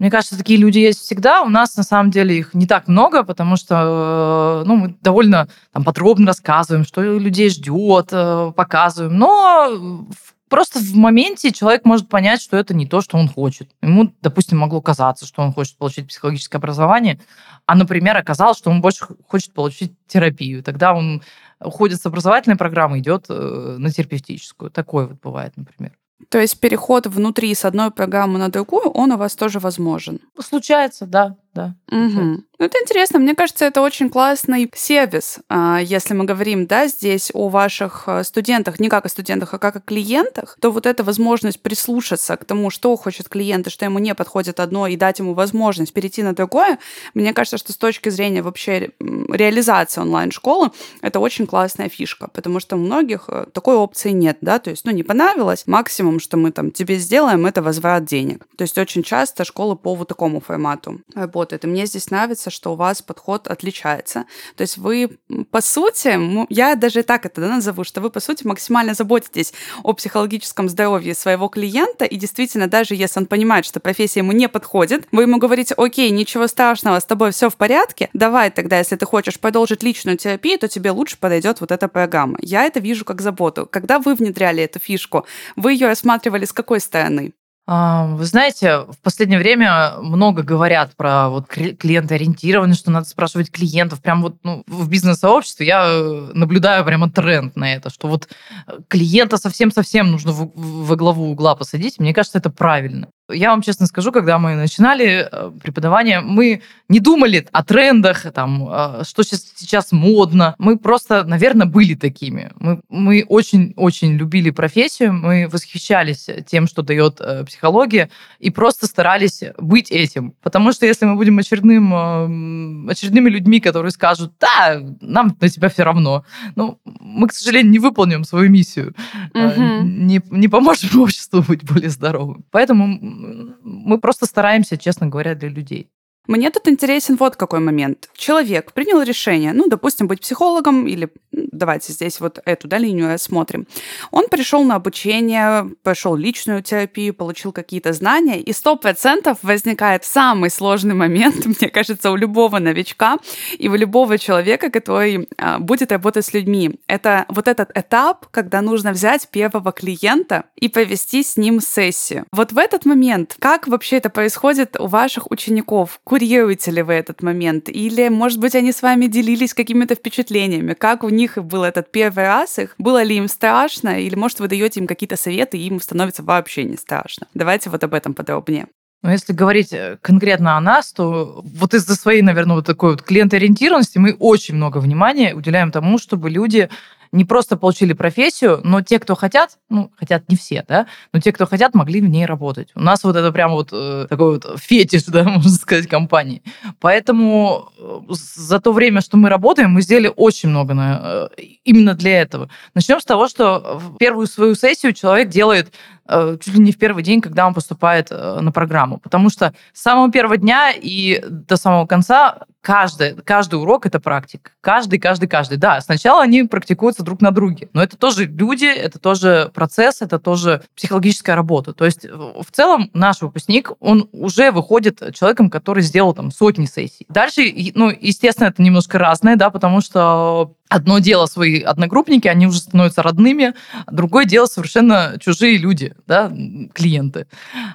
Мне 0.00 0.10
кажется, 0.10 0.36
такие 0.36 0.58
люди 0.58 0.78
есть 0.78 1.00
всегда. 1.00 1.42
У 1.42 1.48
нас, 1.48 1.76
на 1.76 1.84
самом 1.84 2.10
деле, 2.10 2.38
их 2.38 2.52
не 2.52 2.66
так 2.66 2.88
много, 2.88 3.22
потому 3.22 3.56
что 3.56 4.62
э, 4.64 4.66
ну, 4.66 4.76
мы 4.76 4.96
довольно 5.00 5.48
там, 5.72 5.84
подробно 5.84 6.28
рассказываем, 6.28 6.84
что 6.84 7.00
людей 7.02 7.48
ждет, 7.48 8.08
э, 8.10 8.52
показываем. 8.56 9.16
Но 9.16 10.04
просто 10.48 10.80
в 10.80 10.96
моменте 10.96 11.52
человек 11.52 11.84
может 11.84 12.08
понять, 12.08 12.42
что 12.42 12.56
это 12.56 12.74
не 12.74 12.86
то, 12.86 13.02
что 13.02 13.18
он 13.18 13.28
хочет. 13.28 13.70
Ему, 13.82 14.12
допустим, 14.20 14.58
могло 14.58 14.80
казаться, 14.80 15.26
что 15.26 15.42
он 15.42 15.52
хочет 15.52 15.76
получить 15.78 16.08
психологическое 16.08 16.58
образование, 16.58 17.20
а, 17.66 17.76
например, 17.76 18.16
оказалось, 18.16 18.58
что 18.58 18.70
он 18.70 18.80
больше 18.80 19.06
хочет 19.28 19.54
получить 19.54 19.92
терапию. 20.08 20.64
Тогда 20.64 20.92
он 20.92 21.22
уходит 21.60 22.00
с 22.00 22.06
образовательной 22.06 22.56
программы, 22.56 22.98
идет 22.98 23.26
э, 23.28 23.76
на 23.78 23.90
терапевтическую. 23.90 24.72
Такое 24.72 25.06
вот 25.06 25.20
бывает, 25.20 25.52
например. 25.56 25.92
То 26.28 26.38
есть 26.38 26.58
переход 26.60 27.06
внутри 27.06 27.54
с 27.54 27.64
одной 27.64 27.90
программы 27.90 28.38
на 28.38 28.48
другую, 28.48 28.90
он 28.90 29.12
у 29.12 29.16
вас 29.16 29.36
тоже 29.36 29.58
возможен? 29.58 30.20
Случается, 30.38 31.06
да 31.06 31.36
да. 31.54 31.74
Угу. 31.90 32.44
Ну, 32.58 32.66
это 32.66 32.78
интересно. 32.78 33.18
Мне 33.18 33.34
кажется, 33.34 33.64
это 33.64 33.80
очень 33.80 34.08
классный 34.10 34.70
сервис, 34.74 35.38
а, 35.48 35.80
если 35.82 36.14
мы 36.14 36.24
говорим, 36.24 36.66
да, 36.66 36.86
здесь 36.86 37.30
о 37.34 37.48
ваших 37.48 38.04
э, 38.06 38.22
студентах, 38.24 38.78
не 38.78 38.88
как 38.88 39.06
о 39.06 39.08
студентах, 39.08 39.54
а 39.54 39.58
как 39.58 39.76
о 39.76 39.80
клиентах, 39.80 40.56
то 40.60 40.70
вот 40.70 40.86
эта 40.86 41.02
возможность 41.02 41.60
прислушаться 41.60 42.36
к 42.36 42.44
тому, 42.44 42.70
что 42.70 42.96
хочет 42.96 43.28
клиент 43.28 43.66
и 43.66 43.70
что 43.70 43.84
ему 43.84 43.98
не 43.98 44.14
подходит 44.14 44.60
одно, 44.60 44.86
и 44.86 44.96
дать 44.96 45.18
ему 45.18 45.34
возможность 45.34 45.92
перейти 45.92 46.22
на 46.22 46.32
другое, 46.32 46.78
мне 47.14 47.32
кажется, 47.32 47.58
что 47.58 47.72
с 47.72 47.76
точки 47.76 48.08
зрения 48.08 48.42
вообще 48.42 48.90
реализации 49.00 50.00
онлайн-школы, 50.00 50.70
это 51.02 51.20
очень 51.20 51.46
классная 51.46 51.88
фишка, 51.88 52.28
потому 52.28 52.60
что 52.60 52.76
у 52.76 52.78
многих 52.78 53.24
э, 53.28 53.46
такой 53.52 53.74
опции 53.74 54.10
нет, 54.10 54.38
да, 54.40 54.58
то 54.58 54.70
есть, 54.70 54.84
ну, 54.84 54.92
не 54.92 55.02
понравилось, 55.02 55.64
максимум, 55.66 56.20
что 56.20 56.36
мы 56.36 56.52
там 56.52 56.70
тебе 56.70 56.96
сделаем, 56.96 57.46
это 57.46 57.62
возврат 57.62 58.04
денег. 58.04 58.46
То 58.56 58.62
есть 58.62 58.78
очень 58.78 59.02
часто 59.02 59.44
школы 59.44 59.76
по 59.76 59.94
вот 59.94 60.08
такому 60.08 60.40
формату 60.40 61.00
работают 61.14 61.43
работает. 61.44 61.64
И 61.64 61.66
мне 61.66 61.86
здесь 61.86 62.10
нравится, 62.10 62.50
что 62.50 62.72
у 62.72 62.76
вас 62.76 63.02
подход 63.02 63.48
отличается. 63.48 64.24
То 64.56 64.62
есть 64.62 64.78
вы, 64.78 65.18
по 65.50 65.60
сути, 65.60 66.18
я 66.52 66.74
даже 66.74 67.02
так 67.02 67.26
это 67.26 67.40
назову, 67.40 67.84
что 67.84 68.00
вы, 68.00 68.10
по 68.10 68.20
сути, 68.20 68.46
максимально 68.46 68.94
заботитесь 68.94 69.52
о 69.82 69.92
психологическом 69.92 70.68
здоровье 70.68 71.14
своего 71.14 71.48
клиента, 71.48 72.04
и 72.04 72.16
действительно, 72.16 72.66
даже 72.66 72.94
если 72.94 73.20
он 73.20 73.26
понимает, 73.26 73.66
что 73.66 73.80
профессия 73.80 74.20
ему 74.20 74.32
не 74.32 74.48
подходит, 74.48 75.06
вы 75.12 75.22
ему 75.22 75.38
говорите, 75.38 75.74
окей, 75.76 76.10
ничего 76.10 76.46
страшного, 76.46 76.98
с 76.98 77.04
тобой 77.04 77.30
все 77.30 77.48
в 77.48 77.56
порядке, 77.56 78.08
давай 78.14 78.50
тогда, 78.50 78.78
если 78.78 78.96
ты 78.96 79.06
хочешь 79.06 79.38
продолжить 79.38 79.82
личную 79.82 80.16
терапию, 80.16 80.58
то 80.58 80.68
тебе 80.68 80.90
лучше 80.90 81.18
подойдет 81.18 81.60
вот 81.60 81.72
эта 81.72 81.88
программа. 81.88 82.38
Я 82.40 82.64
это 82.64 82.80
вижу 82.80 83.04
как 83.04 83.20
заботу. 83.20 83.68
Когда 83.70 83.98
вы 83.98 84.14
внедряли 84.14 84.62
эту 84.62 84.78
фишку, 84.78 85.26
вы 85.56 85.72
ее 85.72 85.88
рассматривали 85.88 86.44
с 86.44 86.52
какой 86.52 86.80
стороны? 86.80 87.32
Вы 87.66 88.24
знаете, 88.26 88.80
в 88.80 88.98
последнее 89.02 89.38
время 89.38 89.94
много 89.98 90.42
говорят 90.42 90.94
про 90.96 91.30
вот 91.30 91.46
клиентоориентированность, 91.46 92.80
что 92.80 92.90
надо 92.90 93.08
спрашивать 93.08 93.50
клиентов. 93.50 94.02
Прям 94.02 94.20
вот 94.20 94.36
ну, 94.42 94.64
в 94.66 94.86
бизнес-сообществе 94.90 95.66
я 95.66 95.86
э, 95.86 96.30
наблюдаю 96.34 96.84
прямо 96.84 97.10
тренд 97.10 97.56
на 97.56 97.74
это, 97.74 97.88
что 97.88 98.08
вот 98.08 98.28
э, 98.66 98.80
клиента 98.88 99.38
совсем-совсем 99.38 100.10
нужно 100.10 100.32
во 100.32 100.96
главу 100.96 101.30
угла 101.30 101.54
посадить. 101.54 101.98
Мне 101.98 102.12
кажется, 102.12 102.36
это 102.36 102.50
правильно. 102.50 103.08
Я 103.30 103.50
вам 103.50 103.62
честно 103.62 103.86
скажу, 103.86 104.12
когда 104.12 104.38
мы 104.38 104.54
начинали 104.54 105.26
э, 105.30 105.50
преподавание, 105.62 106.20
мы 106.20 106.60
не 106.90 107.00
думали 107.00 107.46
о 107.52 107.64
трендах, 107.64 108.30
там, 108.32 108.68
э, 108.70 109.02
что 109.04 109.22
сейчас, 109.22 109.92
модно. 109.92 110.54
Мы 110.58 110.78
просто, 110.78 111.24
наверное, 111.24 111.66
были 111.66 111.94
такими. 111.94 112.52
Мы, 112.90 113.24
очень-очень 113.26 114.16
любили 114.16 114.50
профессию, 114.50 115.14
мы 115.14 115.48
восхищались 115.50 116.28
тем, 116.46 116.66
что 116.66 116.82
дает 116.82 117.18
э, 117.20 117.44
психология, 117.46 118.10
и 118.40 118.50
просто 118.50 118.86
старались 118.86 119.42
быть 119.56 119.90
этим. 119.90 120.34
Потому 120.42 120.72
что 120.72 120.84
если 120.84 121.06
мы 121.06 121.14
будем 121.14 121.38
очередным, 121.38 122.90
очередными 122.90 123.30
людьми, 123.30 123.58
которые 123.58 123.92
скажут, 123.92 124.34
да, 124.38 124.82
нам 125.00 125.34
на 125.40 125.48
тебя 125.48 125.70
все 125.70 125.84
равно, 125.84 126.26
ну, 126.56 126.78
мы, 126.84 127.28
к 127.28 127.32
сожалению, 127.32 127.72
не 127.72 127.78
выполним 127.78 128.24
свою 128.24 128.50
миссию, 128.50 128.94
угу. 129.32 129.62
не, 129.82 130.20
не 130.30 130.48
поможем 130.48 131.00
обществу 131.00 131.42
быть 131.42 131.64
более 131.64 131.88
здоровым. 131.88 132.44
Поэтому 132.50 133.13
мы 133.62 133.98
просто 134.00 134.26
стараемся, 134.26 134.76
честно 134.76 135.06
говоря, 135.06 135.34
для 135.34 135.48
людей. 135.48 135.90
Мне 136.26 136.50
тут 136.50 136.68
интересен 136.68 137.16
вот 137.16 137.36
какой 137.36 137.60
момент. 137.60 138.08
Человек 138.16 138.72
принял 138.72 139.02
решение, 139.02 139.52
ну, 139.52 139.68
допустим, 139.68 140.06
быть 140.06 140.20
психологом 140.20 140.86
или 140.86 141.10
давайте 141.32 141.92
здесь 141.92 142.20
вот 142.20 142.38
эту 142.44 142.68
да, 142.68 142.78
линию 142.78 143.08
рассмотрим. 143.08 143.66
Он 144.10 144.28
пришел 144.28 144.64
на 144.64 144.76
обучение, 144.76 145.70
пошел 145.82 146.16
личную 146.16 146.62
терапию, 146.62 147.14
получил 147.14 147.52
какие-то 147.52 147.92
знания, 147.92 148.40
и 148.40 148.52
сто 148.52 148.76
процентов 148.76 149.38
возникает 149.42 150.04
самый 150.04 150.50
сложный 150.50 150.94
момент, 150.94 151.44
мне 151.60 151.68
кажется, 151.68 152.10
у 152.10 152.16
любого 152.16 152.58
новичка 152.58 153.18
и 153.58 153.68
у 153.68 153.74
любого 153.74 154.18
человека, 154.18 154.70
который 154.70 155.28
а, 155.38 155.58
будет 155.58 155.92
работать 155.92 156.24
с 156.24 156.32
людьми. 156.32 156.80
Это 156.86 157.26
вот 157.28 157.48
этот 157.48 157.70
этап, 157.74 158.26
когда 158.30 158.62
нужно 158.62 158.92
взять 158.92 159.28
первого 159.28 159.72
клиента 159.72 160.44
и 160.56 160.68
провести 160.68 161.22
с 161.22 161.36
ним 161.36 161.60
сессию. 161.60 162.24
Вот 162.32 162.52
в 162.52 162.58
этот 162.58 162.84
момент, 162.84 163.36
как 163.38 163.68
вообще 163.68 163.96
это 163.96 164.10
происходит 164.10 164.76
у 164.78 164.86
ваших 164.86 165.30
учеников? 165.30 166.00
Курируете 166.14 166.70
ли 166.70 166.80
вы 166.82 166.92
этот 166.92 167.22
момент? 167.22 167.68
Или, 167.68 168.08
может 168.08 168.38
быть, 168.38 168.54
они 168.54 168.70
с 168.70 168.82
вами 168.82 169.06
делились 169.06 169.52
какими-то 169.52 169.96
впечатлениями? 169.96 170.74
Как 170.74 171.02
у 171.02 171.08
них 171.08 171.38
был 171.38 171.64
этот 171.64 171.90
первый 171.90 172.24
раз 172.24 172.56
их? 172.60 172.76
Было 172.78 173.02
ли 173.02 173.16
им 173.16 173.26
страшно? 173.26 174.00
Или, 174.00 174.14
может, 174.14 174.38
вы 174.38 174.46
даете 174.46 174.78
им 174.78 174.86
какие-то 174.86 175.16
советы, 175.16 175.58
и 175.58 175.66
им 175.66 175.80
становится 175.80 176.22
вообще 176.22 176.62
не 176.62 176.76
страшно? 176.76 177.26
Давайте 177.34 177.68
вот 177.68 177.82
об 177.82 177.94
этом 177.94 178.14
подробнее. 178.14 178.68
Но 179.02 179.10
если 179.10 179.32
говорить 179.32 179.72
э, 179.72 179.98
конкретно 180.02 180.56
о 180.56 180.60
нас, 180.60 180.92
то 180.92 181.42
вот 181.44 181.74
из-за 181.74 181.96
своей, 181.96 182.22
наверное, 182.22 182.54
вот 182.54 182.66
такой 182.66 182.92
вот 182.92 183.02
клиентоориентированности 183.02 183.98
мы 183.98 184.12
очень 184.12 184.54
много 184.54 184.78
внимания 184.78 185.34
уделяем 185.34 185.72
тому, 185.72 185.98
чтобы 185.98 186.30
люди 186.30 186.68
не 187.14 187.24
просто 187.24 187.56
получили 187.56 187.92
профессию, 187.92 188.60
но 188.64 188.82
те, 188.82 188.98
кто 188.98 189.14
хотят, 189.14 189.58
ну, 189.70 189.92
хотят 189.96 190.28
не 190.28 190.36
все, 190.36 190.64
да, 190.66 190.86
но 191.12 191.20
те, 191.20 191.32
кто 191.32 191.46
хотят, 191.46 191.74
могли 191.74 192.00
в 192.00 192.08
ней 192.08 192.26
работать. 192.26 192.70
У 192.74 192.80
нас 192.80 193.04
вот 193.04 193.14
это 193.14 193.30
прям 193.30 193.52
вот 193.52 193.68
э, 193.72 194.06
такой 194.10 194.32
вот 194.34 194.58
фетиш, 194.58 195.04
да, 195.06 195.22
можно 195.22 195.50
сказать, 195.50 195.86
компании. 195.86 196.42
Поэтому 196.80 197.70
э, 197.78 198.00
за 198.10 198.60
то 198.60 198.72
время, 198.72 199.00
что 199.00 199.16
мы 199.16 199.28
работаем, 199.28 199.70
мы 199.70 199.82
сделали 199.82 200.12
очень 200.14 200.48
много 200.48 200.74
на, 200.74 201.28
э, 201.38 201.42
именно 201.64 201.94
для 201.94 202.20
этого. 202.20 202.50
Начнем 202.74 203.00
с 203.00 203.04
того, 203.04 203.28
что 203.28 203.80
первую 204.00 204.26
свою 204.26 204.56
сессию 204.56 204.92
человек 204.92 205.28
делает 205.28 205.72
чуть 206.08 206.54
ли 206.54 206.60
не 206.60 206.72
в 206.72 206.78
первый 206.78 207.02
день, 207.02 207.20
когда 207.20 207.46
он 207.46 207.54
поступает 207.54 208.08
э, 208.10 208.40
на 208.40 208.52
программу. 208.52 208.98
Потому 208.98 209.30
что 209.30 209.54
с 209.72 209.82
самого 209.82 210.10
первого 210.10 210.36
дня 210.36 210.72
и 210.74 211.22
до 211.28 211.56
самого 211.56 211.86
конца 211.86 212.40
каждый, 212.60 213.14
каждый 213.16 213.56
урок– 213.56 213.86
это 213.86 214.00
практика. 214.00 214.50
Каждый, 214.60 214.98
каждый, 214.98 215.28
каждый. 215.28 215.58
Да, 215.58 215.80
сначала 215.80 216.22
они 216.22 216.44
практикуются 216.44 217.02
друг 217.02 217.20
на 217.20 217.30
друге, 217.30 217.68
но 217.72 217.82
это 217.82 217.96
тоже 217.96 218.24
люди, 218.24 218.66
это 218.66 218.98
тоже 218.98 219.50
процесс, 219.54 220.02
это 220.02 220.18
тоже 220.18 220.62
психологическая 220.74 221.36
работа. 221.36 221.72
То 221.72 221.84
есть 221.84 222.04
в 222.04 222.46
целом 222.50 222.90
наш 222.94 223.20
выпускник, 223.20 223.72
он 223.80 224.08
уже 224.12 224.50
выходит 224.50 225.14
человеком, 225.14 225.50
который 225.50 225.82
сделал 225.82 226.14
там 226.14 226.30
сотни 226.30 226.66
сессий. 226.66 227.06
Дальше, 227.08 227.42
ну, 227.74 227.90
естественно, 227.90 228.48
это 228.48 228.62
немножко 228.62 228.98
разное, 228.98 229.36
да, 229.36 229.50
потому 229.50 229.80
что 229.80 230.54
Одно 230.70 230.98
дело 230.98 231.26
свои 231.26 231.60
одногруппники, 231.60 232.26
они 232.26 232.46
уже 232.46 232.58
становятся 232.58 233.02
родными, 233.02 233.54
другое 233.86 234.24
дело 234.24 234.46
совершенно 234.46 235.16
чужие 235.20 235.58
люди, 235.58 235.94
да, 236.06 236.32
клиенты. 236.72 237.26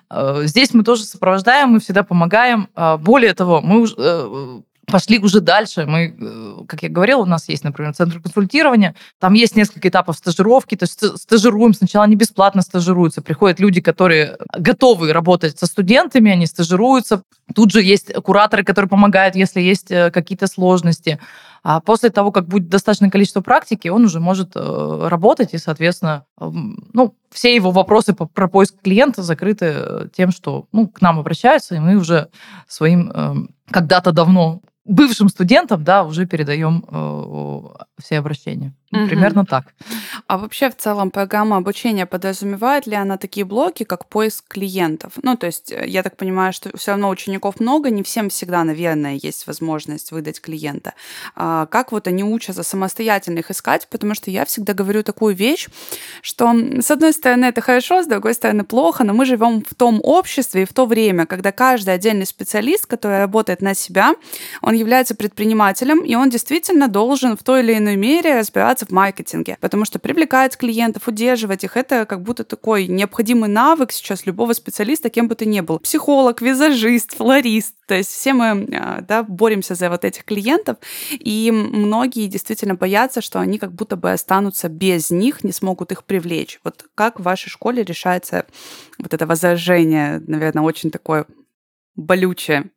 Э, 0.10 0.42
здесь 0.46 0.74
мы 0.74 0.84
тоже 0.84 1.04
сопровождаем, 1.04 1.70
мы 1.70 1.80
всегда 1.80 2.04
помогаем. 2.04 2.68
Э, 2.76 2.98
более 2.98 3.34
того, 3.36 3.62
мы 3.62 3.82
уже 3.82 3.94
э, 3.96 4.62
пошли 4.88 5.20
уже 5.20 5.40
дальше. 5.40 5.86
Мы, 5.86 6.66
как 6.68 6.82
я 6.82 6.90
говорила, 6.90 7.22
у 7.22 7.26
нас 7.26 7.48
есть, 7.48 7.64
например, 7.64 7.94
центр 7.94 8.20
консультирования. 8.20 8.96
Там 9.20 9.34
есть 9.34 9.56
несколько 9.56 9.88
этапов 9.88 10.18
стажировки. 10.18 10.76
То 10.76 10.84
есть 10.84 11.20
стажируем. 11.22 11.76
Сначала 11.76 12.06
они 12.06 12.16
бесплатно 12.16 12.64
стажируются. 12.64 13.22
Приходят 13.22 13.60
люди, 13.60 13.82
которые 13.82 14.38
готовы 14.58 15.14
работать 15.14 15.60
со 15.60 15.68
студентами, 15.68 16.32
они 16.32 16.48
стажируются. 16.48 17.22
Тут 17.54 17.72
же 17.72 17.84
есть 17.84 18.12
кураторы, 18.16 18.64
которые 18.64 18.90
помогают, 18.90 19.36
если 19.36 19.62
есть 19.62 19.90
какие-то 19.90 20.48
сложности. 20.48 21.20
А 21.64 21.80
после 21.82 22.10
того, 22.10 22.32
как 22.32 22.48
будет 22.48 22.70
достаточное 22.70 23.10
количество 23.10 23.42
практики, 23.42 23.88
он 23.88 24.06
уже 24.06 24.20
может 24.20 24.52
э, 24.56 25.08
работать, 25.08 25.54
и, 25.54 25.58
соответственно, 25.58 26.26
ну, 26.40 27.16
все 27.32 27.54
его 27.54 27.72
вопросы 27.72 28.14
про 28.14 28.48
поиск 28.48 28.76
клиента 28.82 29.24
закрыты 29.24 29.66
э, 29.76 30.08
тем, 30.16 30.32
что 30.32 30.68
ну, 30.72 30.88
к 30.88 31.02
нам 31.02 31.20
обращаются, 31.20 31.76
и 31.76 31.80
мы 31.80 31.96
уже 31.96 32.30
своим 32.68 33.12
эм, 33.12 33.50
когда-то 33.72 34.12
давно 34.12 34.62
бывшим 34.90 35.30
студентам, 35.30 35.84
да, 35.84 36.04
уже 36.04 36.26
передаем 36.26 36.84
э, 36.88 38.02
все 38.02 38.18
обращения. 38.18 38.74
Угу. 38.92 39.08
Примерно 39.08 39.46
так. 39.46 39.66
А 40.26 40.40
вообще 40.40 40.72
в 40.72 40.76
целом 40.76 41.12
программа 41.12 41.58
обучения 41.58 42.08
подразумевает 42.08 42.88
ли 42.88 42.96
она 42.96 43.18
такие 43.18 43.46
блоки, 43.46 43.84
как 43.84 44.08
поиск 44.08 44.46
клиентов? 44.48 45.14
Ну, 45.22 45.38
то 45.38 45.46
есть 45.46 45.72
э, 45.72 45.86
я 45.88 46.02
так 46.02 46.18
понимаю, 46.18 46.54
что 46.54 46.76
все 46.76 46.92
равно 46.92 47.10
учеников 47.10 47.60
много, 47.60 47.92
не 47.92 48.02
всем 48.02 48.30
всегда, 48.30 48.64
наверное, 48.64 49.20
есть 49.22 49.46
возможность 49.46 50.12
выдать 50.12 50.42
клиента. 50.42 50.94
А 51.36 51.68
как 51.68 51.92
вот 51.92 52.08
они 52.08 52.24
учатся 52.24 52.64
самостоятельно 52.64 53.40
их 53.40 53.52
искать? 53.52 53.88
Потому 53.92 54.16
что 54.16 54.32
я 54.32 54.44
всегда 54.46 54.74
говорю 54.74 55.04
такую 55.04 55.36
вещь, 55.36 55.68
что 56.24 56.52
с 56.82 56.90
одной 56.90 57.14
стороны 57.14 57.46
это 57.46 57.62
хорошо, 57.62 58.02
с 58.02 58.08
другой 58.08 58.34
стороны 58.34 58.64
плохо, 58.64 59.04
но 59.04 59.14
мы 59.14 59.26
живем 59.26 59.64
в 59.64 59.76
том 59.76 60.00
обществе 60.04 60.64
и 60.64 60.66
в 60.66 60.74
то 60.74 60.88
время, 60.88 61.28
когда 61.28 61.52
каждый 61.52 61.94
отдельный 61.94 62.26
специалист, 62.26 62.88
который 62.88 63.20
работает 63.20 63.62
на 63.62 63.76
себя, 63.76 64.16
он 64.64 64.79
является 64.80 65.16
предпринимателем, 65.16 66.04
и 66.04 66.16
он 66.16 66.30
действительно 66.30 66.88
должен 66.88 67.38
в 67.38 67.44
той 67.44 67.62
или 67.62 67.78
иной 67.78 67.96
мере 67.96 68.38
разбираться 68.38 68.86
в 68.86 68.92
маркетинге, 68.92 69.58
потому 69.62 69.86
что 69.86 70.00
привлекать 70.00 70.58
клиентов, 70.58 71.08
удерживать 71.08 71.64
их, 71.64 71.78
это 71.78 72.06
как 72.06 72.24
будто 72.24 72.44
такой 72.44 72.88
необходимый 72.88 73.50
навык 73.50 73.92
сейчас 73.92 74.26
любого 74.26 74.54
специалиста, 74.54 75.10
кем 75.10 75.28
бы 75.28 75.36
ты 75.36 75.46
ни 75.46 75.62
был. 75.62 75.80
Психолог, 75.80 76.42
визажист, 76.42 77.16
флорист, 77.16 77.76
то 77.88 77.96
есть 77.96 78.10
все 78.10 78.34
мы 78.34 78.68
а, 78.74 79.02
да, 79.02 79.24
боремся 79.24 79.76
за 79.76 79.90
вот 79.90 80.06
этих 80.06 80.24
клиентов, 80.24 80.78
и 81.12 81.52
многие 81.52 82.28
действительно 82.28 82.76
боятся, 82.76 83.22
что 83.22 83.40
они 83.40 83.58
как 83.58 83.74
будто 83.74 83.96
бы 83.96 84.12
останутся 84.12 84.70
без 84.70 85.12
них, 85.12 85.44
не 85.44 85.52
смогут 85.52 85.92
их 85.92 86.04
привлечь. 86.04 86.60
Вот 86.64 86.86
как 86.96 87.20
в 87.20 87.24
вашей 87.24 87.50
школе 87.50 87.84
решается 87.84 88.46
вот 88.98 89.14
это 89.14 89.26
возражение, 89.26 90.22
наверное, 90.26 90.64
очень 90.64 90.92
такое 90.92 91.26
болючее? 91.96 92.72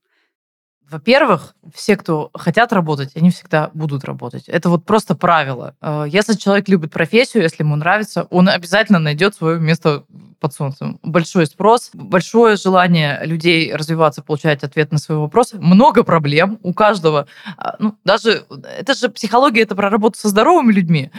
Во-первых, 0.92 1.54
все, 1.74 1.96
кто 1.96 2.30
хотят 2.34 2.70
работать, 2.70 3.12
они 3.16 3.30
всегда 3.30 3.70
будут 3.72 4.04
работать. 4.04 4.46
Это 4.46 4.68
вот 4.68 4.84
просто 4.84 5.14
правило. 5.14 5.74
Э, 5.80 6.04
если 6.06 6.34
человек 6.34 6.68
любит 6.68 6.92
профессию, 6.92 7.42
если 7.42 7.62
ему 7.62 7.76
нравится, 7.76 8.26
он 8.28 8.48
обязательно 8.50 8.98
найдет 8.98 9.34
свое 9.34 9.58
место 9.58 10.04
под 10.42 10.52
солнцем. 10.52 10.98
Большой 11.04 11.46
спрос, 11.46 11.90
большое 11.94 12.56
желание 12.56 13.20
людей 13.24 13.72
развиваться, 13.72 14.22
получать 14.22 14.64
ответ 14.64 14.90
на 14.90 14.98
свои 14.98 15.16
вопросы. 15.16 15.56
Много 15.60 16.02
проблем 16.02 16.58
у 16.64 16.74
каждого. 16.74 17.28
А, 17.56 17.76
ну, 17.78 17.94
даже 18.04 18.44
это 18.78 18.94
же 18.94 19.08
психология, 19.08 19.62
это 19.62 19.76
про 19.76 19.88
работу 19.88 20.18
со 20.18 20.28
здоровыми 20.28 20.72
людьми. 20.72 21.12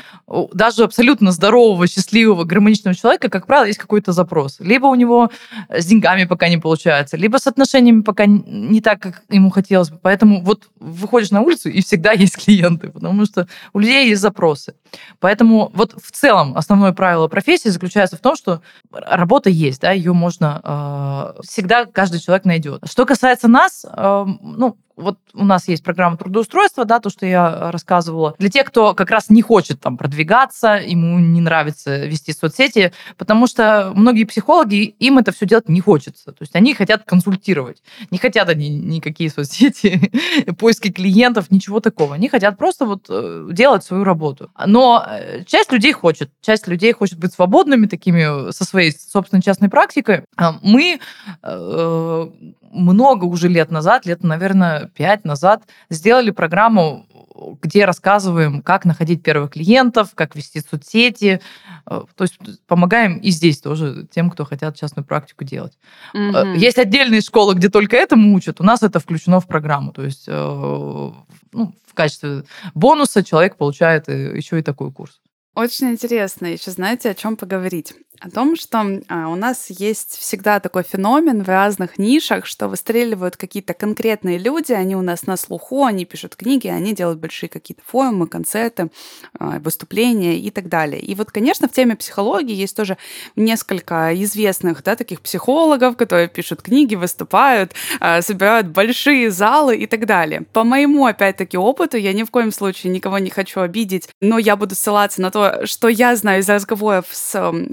Даже 0.54 0.84
абсолютно 0.84 1.32
здорового, 1.32 1.88
счастливого, 1.88 2.44
гармоничного 2.44 2.96
человека, 2.96 3.30
как 3.30 3.48
правило, 3.48 3.66
есть 3.66 3.80
какой-то 3.80 4.12
запрос. 4.12 4.60
Либо 4.60 4.88
у 4.88 4.96
него 4.96 5.32
с 5.70 5.86
деньгами 5.86 6.26
пока 6.26 6.50
не 6.50 6.58
получается, 6.58 7.16
либо 7.16 7.38
с 7.38 7.48
отношениями 7.48 8.02
пока 8.02 8.26
не 8.26 8.82
так, 8.82 9.00
как 9.00 9.24
ему 9.30 9.52
хотелось 9.52 9.90
бы. 9.90 10.00
Поэтому 10.02 10.42
вот 10.44 10.68
выходишь 10.82 11.32
на 11.32 11.42
улицу, 11.42 11.70
и 11.70 11.82
всегда 11.82 12.12
есть 12.26 12.44
клиенты, 12.44 12.90
потому 12.90 13.26
что 13.26 13.48
у 13.72 13.80
людей 13.80 14.10
есть 14.10 14.22
запросы. 14.22 14.76
Поэтому 15.20 15.72
вот 15.74 15.94
в 15.94 16.12
целом 16.12 16.58
основное 16.58 16.92
правило 16.92 17.30
профессии 17.30 17.70
заключается 17.70 18.18
в 18.18 18.20
том, 18.20 18.36
что 18.36 18.62
работа 19.16 19.50
есть, 19.50 19.82
да, 19.82 19.92
ее 19.92 20.14
можно 20.14 21.34
э, 21.38 21.42
всегда 21.44 21.86
каждый 21.86 22.20
человек 22.20 22.46
найдет. 22.46 22.82
Что 22.86 23.06
касается 23.06 23.48
нас, 23.48 23.86
э, 23.86 24.26
ну, 24.42 24.78
вот 24.96 25.18
у 25.34 25.44
нас 25.44 25.68
есть 25.68 25.84
программа 25.84 26.18
трудоустройства, 26.18 26.86
да, 26.86 27.00
то, 27.00 27.10
что 27.10 27.26
я 27.26 27.72
рассказывала. 27.72 28.36
Для 28.38 28.50
тех, 28.50 28.68
кто 28.68 28.94
как 28.94 29.10
раз 29.10 29.30
не 29.30 29.42
хочет 29.42 29.80
там 29.80 29.98
продвигаться, 29.98 30.76
ему 30.76 31.20
не 31.20 31.42
нравится 31.42 32.06
вести 32.06 32.34
соцсети, 32.34 32.94
потому 33.18 33.48
что 33.48 33.92
многие 33.96 34.26
психологи, 34.26 34.96
им 35.00 35.18
это 35.18 35.32
все 35.32 35.46
делать 35.46 35.70
не 35.70 35.82
хочется. 35.82 36.32
То 36.32 36.42
есть 36.42 36.56
они 36.56 36.74
хотят 36.74 37.04
консультировать. 37.04 37.82
Не 38.12 38.18
хотят 38.18 38.50
они 38.50 38.70
никакие 38.70 39.30
соцсети, 39.30 40.12
поиски 40.60 40.92
клиентов, 40.92 41.52
ничего 41.52 41.80
такого. 41.80 42.16
Они 42.16 42.30
хотят 42.30 42.58
просто 42.58 42.86
вот 42.86 43.06
э, 43.10 43.48
делать 43.52 43.84
свою 43.84 44.04
работу. 44.04 44.52
Но 44.66 45.04
э, 45.08 45.44
часть 45.46 45.72
людей 45.72 45.94
хочет. 45.94 46.32
Часть 46.42 46.68
людей 46.68 46.94
хочет 46.94 47.20
быть 47.20 47.34
свободными 47.34 47.88
такими 47.88 48.52
со 48.52 48.64
своей 48.64 48.92
собственной 48.92 49.42
частной 49.42 49.70
практикой. 49.70 50.24
А 50.38 50.58
мы 50.62 51.00
э, 51.42 52.28
много 52.74 53.26
уже 53.26 53.48
лет 53.48 53.72
назад, 53.72 54.06
лет, 54.06 54.24
наверное, 54.24 54.88
пять 54.96 55.26
назад, 55.26 55.64
сделали 55.90 56.32
программу, 56.32 57.06
где 57.62 57.86
рассказываем, 57.86 58.62
как 58.62 58.86
находить 58.86 59.24
первых 59.24 59.52
клиентов, 59.52 60.12
как 60.16 60.36
вести 60.36 60.62
соцсети. 60.62 61.42
Э, 61.90 62.02
то 62.16 62.24
есть 62.24 62.38
помогаем 62.68 63.18
и 63.18 63.30
здесь 63.32 63.60
тоже 63.60 64.08
тем, 64.12 64.30
кто 64.30 64.46
хотят 64.46 64.76
частную 64.76 65.06
практику 65.06 65.44
делать. 65.44 65.78
Mm-hmm. 66.16 66.58
Есть 66.58 66.78
отдельные 66.78 67.22
школы, 67.22 67.56
где 67.56 67.70
только 67.70 67.96
этому 67.96 68.34
учат. 68.36 68.62
У 68.62 68.64
нас 68.64 68.84
это 68.84 69.00
включено 69.00 69.40
в 69.40 69.48
программу. 69.48 69.92
То 69.92 70.04
есть 70.04 70.26
э, 70.28 70.32
ну, 71.52 71.74
в 71.86 71.94
качестве 71.94 72.44
бонуса 72.74 73.24
человек 73.24 73.56
получает 73.56 74.08
еще 74.08 74.60
и 74.60 74.64
такой 74.64 74.92
курс. 74.92 75.20
Очень 75.56 75.92
интересно 75.92 76.48
еще, 76.48 76.72
знаете, 76.72 77.12
о 77.12 77.14
чем 77.14 77.38
поговорить 77.38 77.94
о 78.24 78.30
том, 78.30 78.56
что 78.56 79.02
а, 79.10 79.28
у 79.28 79.36
нас 79.36 79.66
есть 79.70 80.18
всегда 80.18 80.62
такой 80.62 80.84
феномен 80.84 81.44
в 81.44 81.48
разных 81.48 81.98
нишах, 81.98 82.46
что 82.46 82.70
выстреливают 82.70 83.36
какие-то 83.36 83.74
конкретные 83.74 84.38
люди, 84.38 84.72
они 84.72 84.96
у 84.96 85.02
нас 85.02 85.28
на 85.28 85.36
слуху, 85.36 85.84
они 85.84 86.06
пишут 86.06 86.38
книги, 86.38 86.68
они 86.70 86.94
делают 86.94 87.20
большие 87.20 87.50
какие-то 87.50 87.82
форумы, 87.86 88.28
концерты, 88.28 88.90
а, 89.38 89.60
выступления 89.60 90.40
и 90.40 90.50
так 90.52 90.70
далее. 90.70 91.02
И 91.02 91.16
вот, 91.16 91.32
конечно, 91.32 91.68
в 91.68 91.74
теме 91.74 91.98
психологии 91.98 92.56
есть 92.56 92.78
тоже 92.78 92.98
несколько 93.36 94.12
известных 94.24 94.84
да, 94.84 94.96
таких 94.96 95.20
психологов, 95.20 95.98
которые 95.98 96.30
пишут 96.30 96.62
книги, 96.62 96.96
выступают, 96.96 97.74
а, 98.00 98.22
собирают 98.22 98.68
большие 98.68 99.32
залы 99.32 99.76
и 99.76 99.86
так 99.86 100.06
далее. 100.06 100.44
По 100.54 100.64
моему, 100.64 101.06
опять-таки, 101.06 101.58
опыту, 101.58 101.98
я 101.98 102.14
ни 102.14 102.24
в 102.24 102.32
коем 102.32 102.54
случае 102.54 102.94
никого 102.94 103.18
не 103.18 103.30
хочу 103.30 103.60
обидеть, 103.60 104.08
но 104.22 104.38
я 104.38 104.56
буду 104.56 104.76
ссылаться 104.76 105.22
на 105.22 105.30
то, 105.30 105.43
что 105.66 105.88
я 105.88 106.16
знаю 106.16 106.42
из 106.42 106.50
разговоров 106.50 107.06
с 107.12 107.32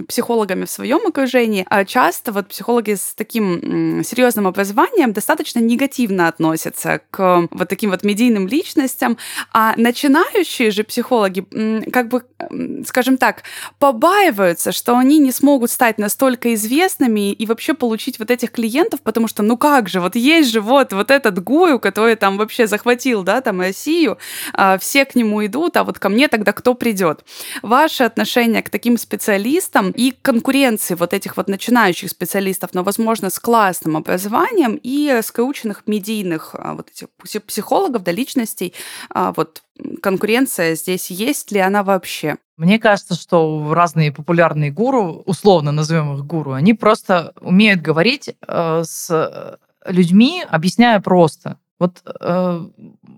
психологом, 0.08 0.30
психологами 0.30 0.64
в 0.64 0.70
своем 0.70 1.06
окружении, 1.06 1.66
а 1.68 1.84
часто 1.84 2.32
вот 2.32 2.48
психологи 2.48 2.94
с 2.94 3.14
таким 3.14 4.02
серьезным 4.04 4.46
образованием 4.46 5.12
достаточно 5.12 5.58
негативно 5.58 6.28
относятся 6.28 7.00
к 7.10 7.48
вот 7.50 7.68
таким 7.68 7.90
вот 7.90 8.04
медийным 8.04 8.46
личностям, 8.46 9.18
а 9.52 9.74
начинающие 9.76 10.70
же 10.70 10.84
психологи, 10.84 11.44
как 11.90 12.08
бы, 12.08 12.22
скажем 12.86 13.16
так, 13.16 13.42
побаиваются, 13.78 14.72
что 14.72 14.96
они 14.96 15.18
не 15.18 15.32
смогут 15.32 15.70
стать 15.70 15.98
настолько 15.98 16.54
известными 16.54 17.32
и 17.32 17.46
вообще 17.46 17.74
получить 17.74 18.18
вот 18.18 18.30
этих 18.30 18.52
клиентов, 18.52 19.00
потому 19.02 19.28
что, 19.28 19.42
ну 19.42 19.56
как 19.56 19.88
же, 19.88 20.00
вот 20.00 20.16
есть 20.16 20.50
же 20.50 20.60
вот, 20.60 20.92
вот 20.92 21.10
этот 21.10 21.42
гуру, 21.42 21.78
который 21.78 22.16
там 22.16 22.38
вообще 22.38 22.66
захватил, 22.66 23.22
да, 23.22 23.40
там 23.40 23.60
Россию, 23.60 24.18
а, 24.52 24.78
все 24.78 25.04
к 25.04 25.14
нему 25.14 25.44
идут, 25.44 25.76
а 25.76 25.84
вот 25.84 25.98
ко 25.98 26.08
мне 26.08 26.28
тогда 26.28 26.52
кто 26.52 26.74
придет? 26.74 27.24
Ваше 27.62 28.04
отношение 28.04 28.62
к 28.62 28.70
таким 28.70 28.96
специалистам 28.98 29.90
и 29.90 30.10
конкуренции 30.10 30.94
вот 30.94 31.12
этих 31.14 31.36
вот 31.36 31.48
начинающих 31.48 32.10
специалистов, 32.10 32.70
но, 32.72 32.82
возможно, 32.82 33.30
с 33.30 33.38
классным 33.38 33.96
образованием 33.96 34.78
и 34.82 35.20
скрученных 35.22 35.84
медийных 35.86 36.54
а, 36.54 36.74
вот 36.74 36.88
этих 36.90 37.08
психологов, 37.42 38.02
да, 38.02 38.12
личностей, 38.12 38.74
а, 39.10 39.32
вот 39.32 39.62
конкуренция 40.02 40.74
здесь 40.74 41.10
есть 41.10 41.52
ли 41.52 41.60
она 41.60 41.82
вообще? 41.82 42.36
Мне 42.56 42.78
кажется, 42.78 43.14
что 43.14 43.72
разные 43.72 44.12
популярные 44.12 44.70
гуру, 44.70 45.22
условно 45.24 45.72
назовем 45.72 46.14
их 46.14 46.26
гуру, 46.26 46.52
они 46.52 46.74
просто 46.74 47.32
умеют 47.40 47.80
говорить 47.80 48.34
э, 48.46 48.82
с 48.84 49.58
людьми, 49.86 50.44
объясняя 50.48 51.00
просто. 51.00 51.58
Вот 51.80 52.02
э, 52.20 52.66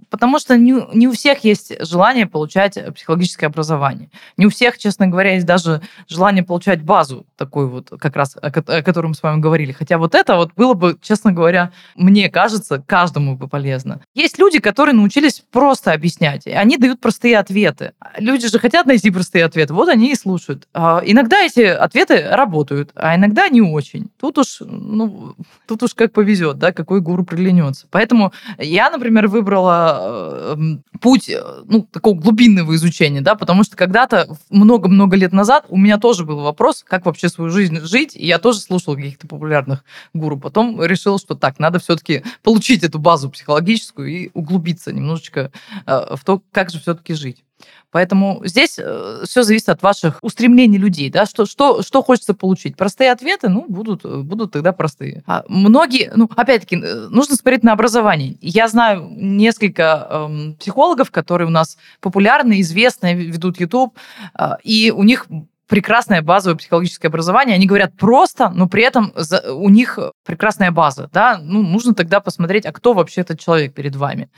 потому 0.09 0.38
что 0.38 0.57
не, 0.57 0.75
не 0.94 1.09
у 1.09 1.12
всех 1.12 1.42
есть 1.42 1.75
желание 1.85 2.27
получать 2.27 2.79
психологическое 2.94 3.46
образование. 3.46 4.09
Не 4.37 4.46
у 4.46 4.51
всех, 4.51 4.79
честно 4.79 5.09
говоря, 5.09 5.35
есть 5.35 5.46
даже 5.46 5.83
желание 6.09 6.44
получать 6.44 6.83
базу 6.83 7.27
такую 7.37 7.68
вот, 7.68 7.90
как 7.98 8.14
раз 8.14 8.37
о, 8.37 8.46
о 8.46 8.83
котором 8.83 9.11
мы 9.11 9.14
с 9.14 9.22
вами 9.22 9.40
говорили. 9.40 9.72
Хотя 9.72 9.98
вот 9.98 10.14
это 10.14 10.37
вот 10.37 10.53
было 10.55 10.75
бы, 10.75 10.96
честно 11.03 11.33
говоря, 11.33 11.72
мне 11.96 12.31
кажется, 12.31 12.83
каждому 12.87 13.37
бы 13.37 13.48
полезно. 13.48 14.01
Есть 14.14 14.38
люди, 14.38 14.61
которые 14.61 14.94
научились 14.94 15.42
просто 15.51 15.92
объяснять, 15.92 16.46
и 16.46 16.53
они 16.53 16.77
дают 16.77 17.01
простые 17.01 17.38
ответы. 17.38 17.92
Люди 18.18 18.46
же 18.46 18.61
хотят 18.61 18.87
найти 18.87 19.11
простые 19.11 19.44
ответы, 19.44 19.75
вот 19.75 19.88
они 19.88 20.12
и 20.12 20.14
слушают. 20.14 20.68
А 20.72 21.03
иногда 21.05 21.40
эти 21.40 21.62
ответы 21.62 22.29
работают, 22.29 22.92
а 22.94 23.16
иногда 23.16 23.48
не 23.48 23.61
очень. 23.61 24.09
Тут 24.20 24.38
уж, 24.38 24.59
ну, 24.61 25.35
тут 25.66 25.83
уж 25.83 25.94
как 25.94 26.12
повезет, 26.12 26.59
да, 26.59 26.70
какой 26.70 27.01
гуру 27.01 27.25
приглянется. 27.25 27.88
Поэтому 27.90 28.33
я, 28.59 28.91
например, 28.91 29.29
выбрала 29.29 30.55
эм, 30.55 30.85
путь 31.01 31.29
э, 31.29 31.43
ну, 31.67 31.83
такого 31.83 32.15
глубинного 32.15 32.75
изучения, 32.75 33.21
да, 33.21 33.35
потому 33.35 33.65
что 33.65 33.77
когда-то, 33.77 34.37
много-много 34.51 35.17
лет 35.17 35.33
назад, 35.33 35.67
у 35.69 35.77
меня 35.77 35.99
тоже 35.99 36.25
был 36.25 36.41
вопрос, 36.41 36.85
как 36.87 37.07
вообще 37.07 37.29
свою 37.29 37.51
жизнь 37.51 37.81
жить, 37.81 38.17
и 38.17 38.27
я 38.27 38.38
тоже 38.38 38.61
слушала 38.61 38.95
каких-то 38.97 39.27
популярных 39.27 39.85
гуру. 40.15 40.38
Потом 40.38 40.83
решил, 40.83 41.19
что 41.19 41.35
так, 41.35 41.59
надо 41.59 41.79
все-таки 41.79 42.23
получить 42.43 42.85
эту 42.85 42.99
базу 42.99 43.31
психологическую 43.31 44.09
и 44.09 44.31
углубиться 44.35 44.93
немножечко 44.93 45.53
э, 45.87 46.17
в 46.17 46.25
то, 46.25 46.43
как 46.53 46.71
же 46.71 46.81
все-таки 46.81 47.15
жить. 47.15 47.45
Поэтому 47.92 48.40
здесь 48.44 48.79
э, 48.79 49.22
все 49.25 49.42
зависит 49.42 49.68
от 49.68 49.83
ваших 49.83 50.18
устремлений 50.22 50.79
людей, 50.79 51.11
да, 51.11 51.27
что, 51.27 51.44
что, 51.44 51.83
что 51.83 52.03
хочется 52.03 52.33
получить. 52.33 52.75
Простые 52.75 53.12
ответы, 53.12 53.51
ну, 53.51 53.66
будут, 53.68 54.05
будут 54.05 54.53
тогда 54.53 54.72
простые. 54.72 55.22
А 55.27 55.44
многие, 55.46 56.11
ну, 56.16 56.29
опять-таки, 56.35 56.77
э, 56.77 57.09
нужно 57.11 57.37
смотреть 57.37 57.62
на 57.62 57.72
образование. 57.72 58.38
Я 58.40 58.66
знаю 58.68 59.07
несколько 59.11 60.09
эм, 60.11 60.55
психологов, 60.59 61.11
которые 61.11 61.48
у 61.48 61.51
нас 61.51 61.77
популярны, 62.01 62.62
известны, 62.62 63.12
ведут 63.14 63.61
YouTube, 63.61 63.94
э, 64.38 64.53
и 64.64 64.90
у 64.90 65.03
них 65.03 65.27
прекрасное 65.66 66.22
базовое 66.22 66.57
психологическое 66.57 67.09
образование. 67.09 67.57
Они 67.57 67.66
говорят 67.66 67.94
просто, 67.96 68.48
но 68.51 68.68
при 68.68 68.85
этом 68.85 69.12
у 69.48 69.68
них 69.68 69.98
прекрасная 70.25 70.70
база. 70.70 71.11
Да? 71.12 71.38
Ну, 71.42 71.62
нужно 71.62 71.94
тогда 71.94 72.20
посмотреть, 72.20 72.64
а 72.64 72.72
кто 72.72 72.94
вообще 72.94 73.20
этот 73.20 73.38
человек 73.40 73.75
перед 73.75 73.96
вами. 73.96 74.29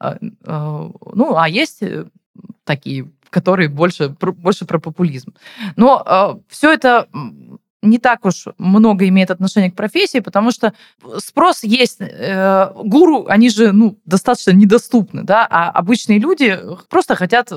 Ну, 0.00 1.36
а 1.36 1.48
есть 1.48 1.80
такие, 2.64 3.10
которые 3.30 3.68
больше, 3.68 4.08
больше 4.08 4.64
про 4.64 4.78
популизм. 4.78 5.34
Но 5.76 6.02
э, 6.06 6.40
все 6.48 6.72
это 6.72 7.08
не 7.84 7.98
так 7.98 8.24
уж 8.24 8.46
много 8.58 9.06
имеет 9.08 9.30
отношения 9.30 9.70
к 9.70 9.76
профессии, 9.76 10.20
потому 10.20 10.50
что 10.50 10.72
спрос 11.18 11.62
есть. 11.62 11.98
Э, 12.00 12.72
гуру, 12.74 13.26
они 13.28 13.50
же 13.50 13.72
ну, 13.72 13.98
достаточно 14.04 14.52
недоступны, 14.52 15.22
да, 15.22 15.46
а 15.48 15.70
обычные 15.70 16.18
люди 16.18 16.58
просто 16.88 17.14
хотят 17.14 17.52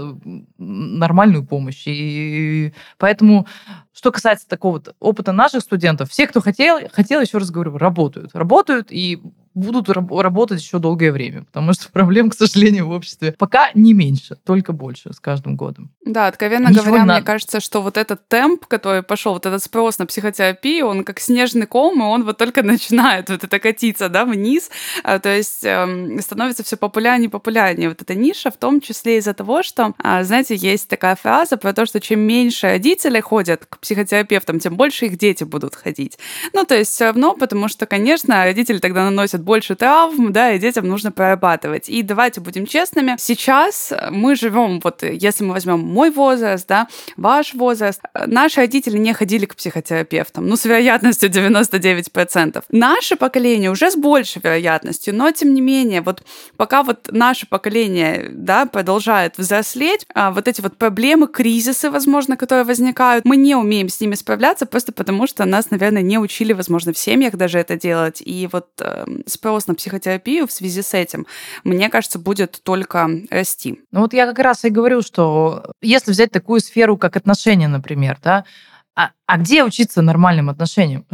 нормальную 0.57 1.45
помощь. 1.45 1.83
И 1.85 2.73
поэтому, 2.97 3.47
что 3.93 4.11
касается 4.11 4.47
такого 4.47 4.81
опыта 4.99 5.31
наших 5.31 5.61
студентов, 5.61 6.11
все, 6.11 6.27
кто 6.27 6.41
хотел, 6.41 6.79
хотел, 6.91 7.21
еще 7.21 7.37
раз 7.37 7.49
говорю, 7.49 7.77
работают. 7.77 8.35
Работают 8.35 8.91
и 8.91 9.21
будут 9.57 9.89
работать 9.89 10.61
еще 10.61 10.79
долгое 10.79 11.11
время, 11.11 11.43
потому 11.43 11.73
что 11.73 11.89
проблем, 11.91 12.29
к 12.29 12.35
сожалению, 12.35 12.87
в 12.87 12.91
обществе 12.91 13.33
пока 13.37 13.71
не 13.73 13.93
меньше, 13.93 14.37
только 14.45 14.73
больше 14.73 15.13
с 15.13 15.19
каждым 15.19 15.55
годом. 15.55 15.91
Да, 16.05 16.27
откровенно 16.27 16.69
Ничего 16.69 16.85
говоря, 16.85 17.03
мне 17.03 17.21
кажется, 17.21 17.59
что 17.59 17.81
вот 17.81 17.97
этот 17.97 18.27
темп, 18.27 18.65
который 18.65 19.03
пошел, 19.03 19.33
вот 19.33 19.45
этот 19.45 19.63
спрос 19.63 19.99
на 19.99 20.05
психотерапию, 20.05 20.87
он 20.87 21.03
как 21.03 21.19
снежный 21.19 21.65
ком, 21.65 21.99
и 22.01 22.05
он 22.05 22.23
вот 22.23 22.37
только 22.37 22.63
начинает 22.63 23.29
вот 23.29 23.43
это 23.43 23.59
катиться, 23.59 24.09
да, 24.09 24.25
вниз, 24.25 24.69
а, 25.03 25.19
то 25.19 25.35
есть 25.35 25.63
эм, 25.63 26.19
становится 26.21 26.63
все 26.63 26.77
популярнее 26.77 27.27
и 27.27 27.31
популярнее. 27.31 27.89
Вот 27.89 28.01
эта 28.01 28.15
ниша, 28.15 28.51
в 28.51 28.57
том 28.57 28.81
числе 28.81 29.17
из-за 29.17 29.33
того, 29.33 29.63
что, 29.63 29.93
а, 29.99 30.23
знаете, 30.23 30.55
есть 30.55 30.87
такая 30.87 31.15
фраза 31.15 31.57
про 31.57 31.73
то, 31.73 31.85
что 31.85 31.99
чем 31.99 32.19
меньше 32.19 32.67
родители 32.67 33.19
ходят 33.19 33.65
к 33.65 33.79
психотерапевтам, 33.79 34.59
тем 34.59 34.75
больше 34.75 35.05
их 35.05 35.17
дети 35.17 35.43
будут 35.43 35.75
ходить. 35.75 36.17
Ну, 36.53 36.63
то 36.63 36.75
есть 36.75 36.91
все 36.91 37.05
равно, 37.05 37.33
потому 37.33 37.67
что, 37.67 37.85
конечно, 37.85 38.43
родители 38.43 38.77
тогда 38.79 39.03
наносят 39.03 39.41
больше 39.47 39.75
травм, 39.75 40.33
да, 40.33 40.51
и 40.51 40.59
детям 40.59 40.87
нужно 40.87 41.11
прорабатывать. 41.11 41.89
И 41.89 42.03
давайте 42.03 42.41
будем 42.41 42.67
честными, 42.67 43.15
сейчас 43.17 43.93
мы 44.11 44.35
живем, 44.35 44.81
вот 44.83 45.03
если 45.03 45.45
мы 45.45 45.53
возьмем 45.53 45.79
мой 45.79 46.11
возраст, 46.11 46.67
да, 46.67 46.87
ваш 47.15 47.53
возраст, 47.53 48.01
наши 48.25 48.59
родители 48.59 48.97
не 48.97 49.13
ходили 49.13 49.45
к 49.45 49.55
психотерапевтам, 49.55 50.47
ну, 50.47 50.57
с 50.57 50.65
вероятностью 50.65 51.29
99%. 51.29 52.63
Наше 52.71 53.15
поколение 53.15 53.71
уже 53.71 53.89
с 53.89 53.95
большей 53.95 54.41
вероятностью, 54.43 55.15
но 55.15 55.31
тем 55.31 55.53
не 55.53 55.61
менее, 55.61 56.01
вот 56.01 56.23
пока 56.57 56.83
вот 56.83 57.09
наше 57.11 57.47
поколение, 57.47 58.27
да, 58.31 58.65
продолжает 58.65 59.37
взрослеть, 59.37 60.05
а 60.13 60.31
вот 60.31 60.47
эти 60.49 60.59
вот 60.59 60.77
проблемы, 60.77 61.27
кризисы, 61.27 61.89
возможно, 61.89 62.35
которые 62.35 62.65
возникают, 62.65 63.23
мы 63.23 63.37
не 63.37 63.55
умеем 63.55 63.87
с 63.87 64.01
ними 64.01 64.15
справляться 64.15 64.65
просто 64.65 64.91
потому, 64.91 65.25
что 65.25 65.45
нас, 65.45 65.71
наверное, 65.71 66.01
не 66.01 66.19
учили, 66.19 66.51
возможно, 66.51 66.91
в 66.91 66.97
семьях 66.97 67.35
даже 67.35 67.59
это 67.59 67.77
делать. 67.77 68.21
И 68.25 68.49
вот 68.51 68.67
э, 68.81 69.05
спрос 69.37 69.67
на 69.67 69.75
психотерапию 69.75 70.47
в 70.47 70.51
связи 70.51 70.81
с 70.81 70.93
этим, 70.93 71.25
мне 71.63 71.89
кажется, 71.89 72.19
будет 72.19 72.59
только 72.63 73.09
расти. 73.29 73.79
Ну 73.91 74.01
вот 74.01 74.13
я 74.13 74.25
как 74.25 74.39
раз 74.39 74.65
и 74.65 74.69
говорю, 74.69 75.01
что 75.01 75.71
если 75.81 76.11
взять 76.11 76.31
такую 76.31 76.59
сферу, 76.59 76.97
как 76.97 77.15
отношения, 77.15 77.67
например, 77.67 78.17
да, 78.23 78.43
а, 78.95 79.11
а 79.27 79.37
где 79.37 79.63
учиться 79.63 80.01
нормальным 80.01 80.49
отношениям? 80.49 81.05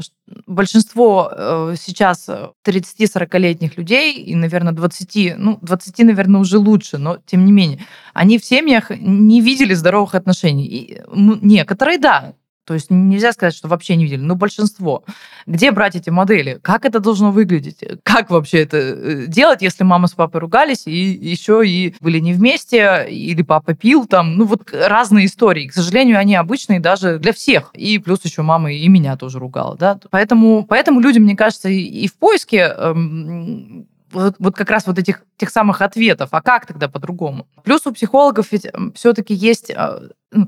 Большинство 0.48 1.30
э, 1.30 1.76
сейчас 1.78 2.30
30-40-летних 2.66 3.78
людей 3.78 4.14
и, 4.24 4.36
наверное, 4.36 4.72
20, 4.72 5.34
ну, 5.38 5.60
20, 5.62 5.98
наверное, 6.00 6.40
уже 6.40 6.58
лучше, 6.60 6.98
но 6.98 7.18
тем 7.26 7.44
не 7.44 7.52
менее, 7.52 7.80
они 8.14 8.40
в 8.40 8.46
семьях 8.46 8.90
не 8.90 9.42
видели 9.42 9.74
здоровых 9.74 10.16
отношений. 10.16 10.66
И, 10.66 11.02
некоторые, 11.14 11.98
да, 11.98 12.36
то 12.66 12.74
есть 12.74 12.90
нельзя 12.90 13.34
сказать, 13.34 13.54
что 13.54 13.68
вообще 13.68 13.96
не 13.96 14.06
видели, 14.06 14.22
но 14.22 14.36
большинство. 14.36 15.04
Где 15.46 15.72
брать 15.72 15.96
эти 15.96 16.10
модели? 16.10 16.60
Как 16.62 16.86
это 16.86 17.00
должно 17.00 17.32
выглядеть? 17.32 17.84
Как 18.04 18.30
вообще 18.30 18.60
это 18.60 18.78
э, 18.78 19.26
делать, 19.28 19.62
если 19.62 19.84
мама 19.84 20.08
с 20.08 20.14
папой 20.14 20.40
ругались 20.40 20.88
и 20.88 20.92
еще 20.92 21.68
и 21.68 21.96
были 22.00 22.20
не 22.20 22.34
вместе, 22.34 23.06
или 23.10 23.42
папа 23.42 23.74
пил 23.74 24.06
там? 24.06 24.38
Ну 24.38 24.46
вот 24.46 24.74
разные 24.74 25.26
истории. 25.26 25.68
К 25.68 25.74
сожалению, 25.74 26.18
они 26.18 26.36
обычные 26.36 26.80
даже 26.80 27.20
для 27.20 27.34
всех. 27.34 27.72
И 27.74 28.00
плюс 28.00 28.24
еще 28.24 28.42
мама 28.42 28.72
и 28.72 28.88
меня 28.88 29.18
тоже 29.18 29.40
ругала. 29.40 29.76
Да? 29.78 30.00
Поэтому, 30.10 30.66
поэтому 30.66 31.02
люди, 31.02 31.20
мне 31.20 31.36
кажется, 31.36 31.70
и 31.70 32.08
в 32.08 32.16
поиске 32.16 32.74
эм, 32.78 33.88
вот, 34.14 34.36
вот 34.40 34.56
как 34.56 34.70
раз 34.70 34.88
вот 34.88 34.98
этих 34.98 35.24
тех 35.38 35.50
самых 35.50 35.82
ответов. 35.82 36.30
А 36.32 36.42
как 36.42 36.66
тогда 36.66 36.88
по-другому? 36.88 37.48
Плюс 37.64 37.86
у 37.86 37.94
психологов 37.94 38.52
ведь 38.52 38.68
все-таки 38.96 39.34
есть 39.34 39.72
а, 39.72 40.02
ну, 40.34 40.48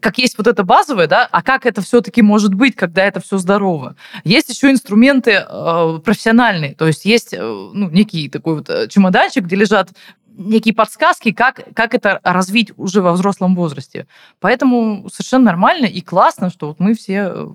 как 0.00 0.18
есть 0.18 0.38
вот 0.38 0.46
это 0.46 0.64
базовое, 0.64 1.06
да, 1.06 1.28
а 1.30 1.42
как 1.42 1.66
это 1.66 1.82
все-таки 1.82 2.22
может 2.22 2.54
быть, 2.54 2.76
когда 2.76 3.04
это 3.04 3.20
все 3.20 3.38
здорово? 3.38 3.96
Есть 4.24 4.48
еще 4.50 4.70
инструменты 4.70 5.44
э, 5.46 5.98
профессиональные, 6.04 6.74
то 6.74 6.86
есть 6.86 7.04
есть 7.04 7.32
э, 7.32 7.40
ну, 7.40 7.90
некий 7.90 8.28
такой 8.28 8.56
вот 8.56 8.70
э, 8.70 8.88
чемоданчик, 8.88 9.44
где 9.44 9.56
лежат 9.56 9.90
некие 10.36 10.74
подсказки, 10.74 11.32
как, 11.32 11.62
как 11.74 11.94
это 11.94 12.20
развить 12.22 12.72
уже 12.76 13.00
во 13.00 13.12
взрослом 13.12 13.54
возрасте. 13.54 14.06
Поэтому 14.40 15.08
совершенно 15.10 15.44
нормально 15.46 15.86
и 15.86 16.00
классно, 16.00 16.50
что 16.50 16.68
вот 16.68 16.80
мы 16.80 16.94
все 16.94 17.32
э, 17.34 17.46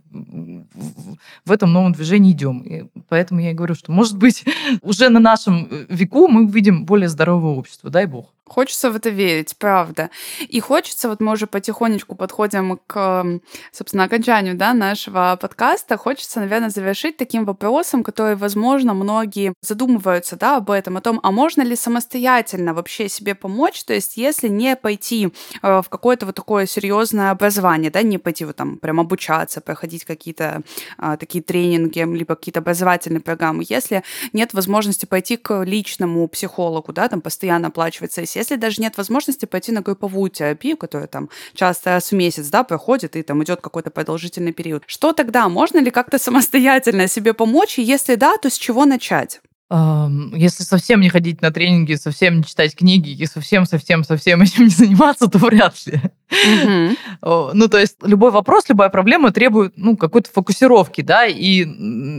в 1.45 1.51
этом 1.51 1.71
новом 1.73 1.93
движении 1.93 2.31
идем. 2.31 2.59
И 2.61 2.85
поэтому 3.07 3.41
я 3.41 3.51
и 3.51 3.53
говорю, 3.53 3.75
что, 3.75 3.91
может 3.91 4.17
быть, 4.17 4.45
уже 4.81 5.09
на 5.09 5.19
нашем 5.19 5.67
э, 5.69 5.85
веку 5.89 6.27
мы 6.27 6.45
увидим 6.45 6.85
более 6.85 7.09
здоровое 7.09 7.53
общество, 7.55 7.89
дай 7.89 8.05
бог. 8.05 8.33
Хочется 8.49 8.91
в 8.91 8.95
это 8.95 9.09
верить, 9.09 9.55
правда. 9.57 10.09
И 10.39 10.59
хочется, 10.59 11.09
вот 11.09 11.21
мы 11.21 11.33
уже 11.33 11.47
потихонечку 11.47 12.15
подходим 12.15 12.79
к, 12.87 13.39
собственно, 13.71 14.03
окончанию 14.03 14.55
да, 14.55 14.73
нашего 14.73 15.37
подкаста, 15.39 15.97
хочется, 15.97 16.39
наверное, 16.39 16.69
завершить 16.69 17.17
таким 17.17 17.45
вопросом, 17.45 18.03
который, 18.03 18.35
возможно, 18.35 18.93
многие 18.93 19.53
задумываются 19.61 20.35
да, 20.35 20.57
об 20.57 20.71
этом, 20.71 20.97
о 20.97 21.01
том, 21.01 21.19
а 21.23 21.31
можно 21.31 21.61
ли 21.61 21.75
самостоятельно 21.75 22.73
вообще 22.73 23.07
себе 23.09 23.35
помочь, 23.35 23.83
то 23.83 23.93
есть 23.93 24.17
если 24.17 24.47
не 24.47 24.75
пойти 24.75 25.31
э, 25.61 25.81
в 25.81 25.89
какое-то 25.89 26.25
вот 26.25 26.35
такое 26.35 26.65
серьезное 26.65 27.31
образование, 27.31 27.91
да, 27.91 28.01
не 28.01 28.17
пойти 28.17 28.45
вот 28.45 28.55
там 28.55 28.77
прям 28.77 28.99
обучаться, 28.99 29.61
проходить 29.61 30.05
какие-то 30.05 30.61
а, 30.97 31.17
такие 31.17 31.43
тренинги, 31.43 31.99
либо 31.99 32.35
какие-то 32.35 32.59
образовательные 32.59 33.21
программы, 33.21 33.63
если 33.67 34.03
нет 34.33 34.53
возможности 34.53 35.05
пойти 35.05 35.37
к 35.37 35.63
личному 35.63 36.27
психологу, 36.27 36.93
да, 36.93 37.07
там 37.07 37.21
постоянно 37.21 37.67
оплачивать 37.67 38.13
сессии, 38.13 38.38
если 38.39 38.55
даже 38.55 38.81
нет 38.81 38.97
возможности 38.97 39.45
пойти 39.45 39.71
на 39.71 39.81
групповую 39.81 40.31
терапию, 40.31 40.77
которая 40.77 41.07
там 41.07 41.29
часто 41.53 41.91
раз 41.91 42.11
в 42.11 42.15
месяц, 42.15 42.47
да, 42.47 42.63
проходит 42.63 43.15
и 43.15 43.21
там 43.21 43.43
идет 43.43 43.61
какой-то 43.61 43.91
продолжительный 43.91 44.53
период, 44.53 44.83
что 44.87 45.13
тогда? 45.13 45.49
Можно 45.49 45.79
ли 45.79 45.91
как-то 45.91 46.17
самостоятельно 46.17 47.07
себе 47.07 47.33
помочь? 47.33 47.77
И 47.77 47.83
если 47.83 48.15
да, 48.15 48.37
то 48.37 48.49
с 48.49 48.57
чего 48.57 48.85
начать? 48.85 49.41
Если 49.71 50.63
совсем 50.63 50.99
не 50.99 51.09
ходить 51.09 51.43
на 51.43 51.51
тренинги, 51.51 51.93
совсем 51.93 52.37
не 52.37 52.43
читать 52.43 52.75
книги 52.75 53.11
и 53.11 53.25
совсем-совсем-совсем 53.27 54.41
этим 54.41 54.63
не 54.63 54.69
заниматься, 54.69 55.27
то 55.27 55.37
вряд 55.37 55.75
ли. 55.85 56.01
Mm-hmm. 56.29 56.97
Ну, 57.53 57.67
то 57.67 57.77
есть 57.77 57.97
любой 58.01 58.31
вопрос, 58.31 58.63
любая 58.69 58.89
проблема 58.89 59.31
требует 59.31 59.73
ну, 59.75 59.95
какой-то 59.95 60.31
фокусировки, 60.31 61.01
да, 61.01 61.27
и 61.27 61.67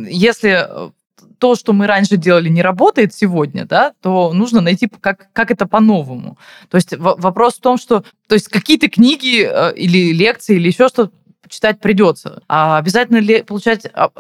если 0.09 0.64
э, 0.68 0.91
то, 1.41 1.57
что 1.57 1.72
мы 1.72 1.86
раньше 1.86 2.16
делали, 2.16 2.49
не 2.49 2.62
работает 2.62 3.14
сегодня, 3.14 3.64
да, 3.64 3.95
то 4.03 4.32
нужно 4.32 4.61
найти, 4.61 4.88
как, 5.01 5.32
как 5.32 5.51
это 5.51 5.66
по-новому. 5.66 6.38
То 6.68 6.76
есть 6.76 6.95
вопрос 6.97 7.55
в 7.55 7.61
том, 7.61 7.78
что 7.78 8.05
то 8.28 8.34
есть 8.34 8.49
какие-то 8.49 8.88
книги 8.88 9.43
э, 9.43 9.74
или 9.74 10.12
лекции 10.12 10.57
или 10.57 10.68
еще 10.68 10.88
что-то 10.88 11.11
читать 11.49 11.80
придется. 11.80 12.43
А 12.47 12.76
обязательно 12.76 13.18
ли 13.18 13.43
получать 13.43 13.86
а, 13.93 14.11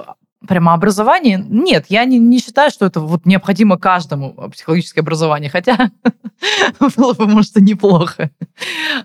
прямо 0.46 0.72
образование? 0.74 1.44
Нет, 1.48 1.86
я 1.88 2.04
не, 2.04 2.18
не 2.18 2.38
считаю, 2.38 2.70
что 2.70 2.86
это 2.86 3.00
вот 3.00 3.26
необходимо 3.26 3.78
каждому 3.78 4.34
а, 4.36 4.48
психологическое 4.48 5.00
образование, 5.00 5.50
хотя 5.50 5.90
было 6.96 7.12
бы, 7.12 7.26
может, 7.26 7.56
и 7.56 7.62
неплохо. 7.62 8.30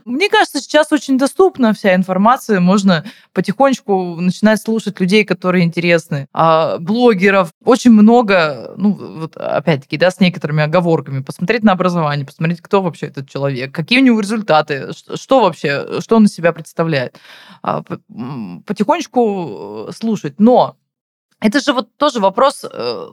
Мне 0.05 0.29
кажется, 0.29 0.59
сейчас 0.59 0.91
очень 0.91 1.17
доступна 1.17 1.73
вся 1.73 1.95
информация, 1.95 2.59
можно 2.59 3.03
потихонечку 3.33 4.15
начинать 4.19 4.61
слушать 4.61 4.99
людей, 4.99 5.25
которые 5.25 5.65
интересны, 5.65 6.27
а, 6.33 6.77
блогеров. 6.79 7.51
Очень 7.63 7.91
много, 7.91 8.73
ну, 8.77 8.93
вот 8.93 9.35
опять-таки, 9.37 9.97
да, 9.97 10.11
с 10.11 10.19
некоторыми 10.19 10.63
оговорками, 10.63 11.21
посмотреть 11.21 11.63
на 11.63 11.73
образование, 11.73 12.25
посмотреть, 12.25 12.61
кто 12.61 12.81
вообще 12.81 13.07
этот 13.07 13.29
человек, 13.29 13.73
какие 13.73 13.99
у 13.99 14.03
него 14.03 14.19
результаты, 14.19 14.91
что 14.93 15.41
вообще, 15.41 15.99
что 15.99 16.15
он 16.15 16.25
из 16.25 16.33
себя 16.33 16.53
представляет. 16.53 17.19
А, 17.61 17.83
потихонечку 18.65 19.87
э, 19.87 19.91
слушать. 19.91 20.35
Но 20.39 20.75
это 21.41 21.59
же 21.59 21.73
вот 21.73 21.89
тоже 21.97 22.19
вопрос 22.19 22.63
э, 22.63 23.07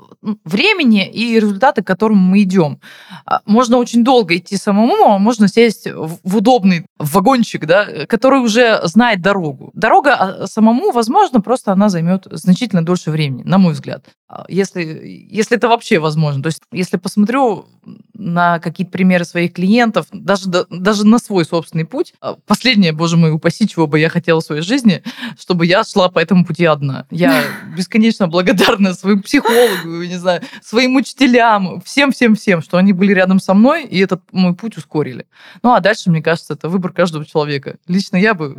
времени 0.45 1.09
и 1.09 1.35
результата, 1.41 1.83
к 1.83 1.87
которому 1.87 2.21
мы 2.21 2.43
идем. 2.43 2.81
А, 3.27 3.41
можно 3.47 3.79
очень 3.79 4.05
долго 4.05 4.37
идти 4.37 4.57
самому, 4.57 5.05
а 5.05 5.19
можно 5.19 5.49
сесть 5.49 5.89
в 5.93 6.37
удобный 6.37 6.87
вагончик, 6.99 7.67
да, 7.67 8.07
который 8.07 8.41
уже 8.41 8.81
знает 8.85 9.21
дорогу. 9.21 9.71
Дорога 9.75 10.15
а, 10.15 10.47
самому, 10.47 10.93
возможно, 10.93 11.41
просто 11.41 11.73
она 11.73 11.89
займет 11.89 12.27
значительно 12.31 12.85
дольше 12.85 13.11
времени, 13.11 13.43
на 13.43 13.59
мой 13.59 13.73
взгляд. 13.73 14.07
Если, 14.49 15.27
если 15.31 15.59
это 15.59 15.69
вообще 15.69 15.99
возможно. 15.99 16.43
То 16.43 16.47
есть, 16.47 16.63
если 16.73 16.97
посмотрю 16.97 17.67
на 18.15 18.61
какие-то 18.61 18.91
примеры 18.93 19.27
своих 19.27 19.53
клиентов, 19.53 20.07
даже, 20.11 20.49
даже 20.71 21.07
на 21.07 21.19
свой 21.19 21.45
собственный 21.45 21.85
путь, 21.85 22.15
последнее, 22.47 22.93
боже 22.93 23.19
мой, 23.19 23.31
упаси, 23.31 23.69
чего 23.69 23.87
бы 23.87 23.99
я 23.99 24.09
хотела 24.09 24.41
в 24.41 24.45
своей 24.45 24.63
жизни, 24.63 25.03
чтобы 25.39 25.67
я 25.67 25.85
шла 25.85 26.09
по 26.09 26.19
этому 26.19 26.47
пути 26.47 26.65
одна. 26.65 27.07
Я 27.11 27.43
бесконечно 27.77 28.12
бесконечно 28.13 28.29
благодарна 28.29 28.95
своему 28.95 29.23
психологу, 29.23 30.03
не 30.05 30.19
знаю, 30.19 30.43
своим 30.63 30.97
учителям, 30.97 31.81
всем-всем-всем, 31.81 32.63
что 32.63 32.77
они 32.77 32.93
были 32.93 33.13
рядом 33.13 33.41
со 33.41 33.55
мной 33.55 33.85
и 33.85 33.99
этот 33.99 34.23
мой 34.33 34.55
путь 34.55 34.77
ускорили. 34.77 35.27
Ну, 35.63 35.73
а 35.73 35.81
дальше, 35.81 36.11
мне 36.11 36.23
кажется, 36.23 36.55
это 36.55 36.69
выбор 36.69 36.93
каждого 36.93 37.25
человека. 37.25 37.77
Лично 37.89 38.17
я 38.17 38.35
бы, 38.35 38.59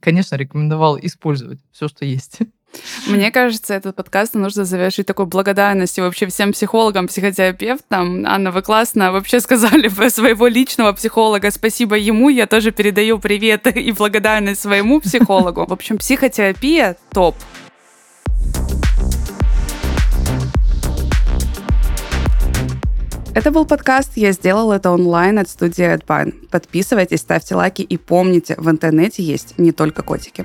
конечно, 0.00 0.36
рекомендовала 0.36 0.96
использовать 0.96 1.60
все, 1.72 1.88
что 1.88 2.04
есть. 2.04 2.38
Мне 3.08 3.32
кажется, 3.32 3.74
этот 3.74 3.96
подкаст 3.96 4.34
нужно 4.34 4.64
завершить 4.64 5.06
такой 5.06 5.26
благодарностью 5.26 6.04
вообще 6.04 6.26
всем 6.26 6.52
психологам, 6.52 7.08
психотерапевтам. 7.08 8.24
Анна, 8.24 8.52
вы 8.52 8.62
классно 8.62 9.10
вообще 9.10 9.40
сказали 9.40 9.88
про 9.88 10.08
своего 10.08 10.46
личного 10.46 10.92
психолога. 10.92 11.50
Спасибо 11.50 11.96
ему. 11.96 12.28
Я 12.28 12.46
тоже 12.46 12.70
передаю 12.70 13.18
привет 13.18 13.66
и 13.76 13.90
благодарность 13.90 14.60
своему 14.60 15.00
психологу. 15.00 15.66
В 15.66 15.72
общем, 15.72 15.98
психотерапия 15.98 16.96
топ. 17.12 17.34
Это 23.40 23.52
был 23.52 23.64
подкаст 23.64 24.18
«Я 24.18 24.32
сделал 24.32 24.70
это 24.70 24.90
онлайн» 24.90 25.38
от 25.38 25.48
студии 25.48 25.94
Redpine. 25.94 26.46
Подписывайтесь, 26.50 27.20
ставьте 27.20 27.54
лайки 27.54 27.80
и 27.80 27.96
помните, 27.96 28.54
в 28.58 28.68
интернете 28.68 29.22
есть 29.22 29.54
не 29.56 29.72
только 29.72 30.02
котики. 30.02 30.44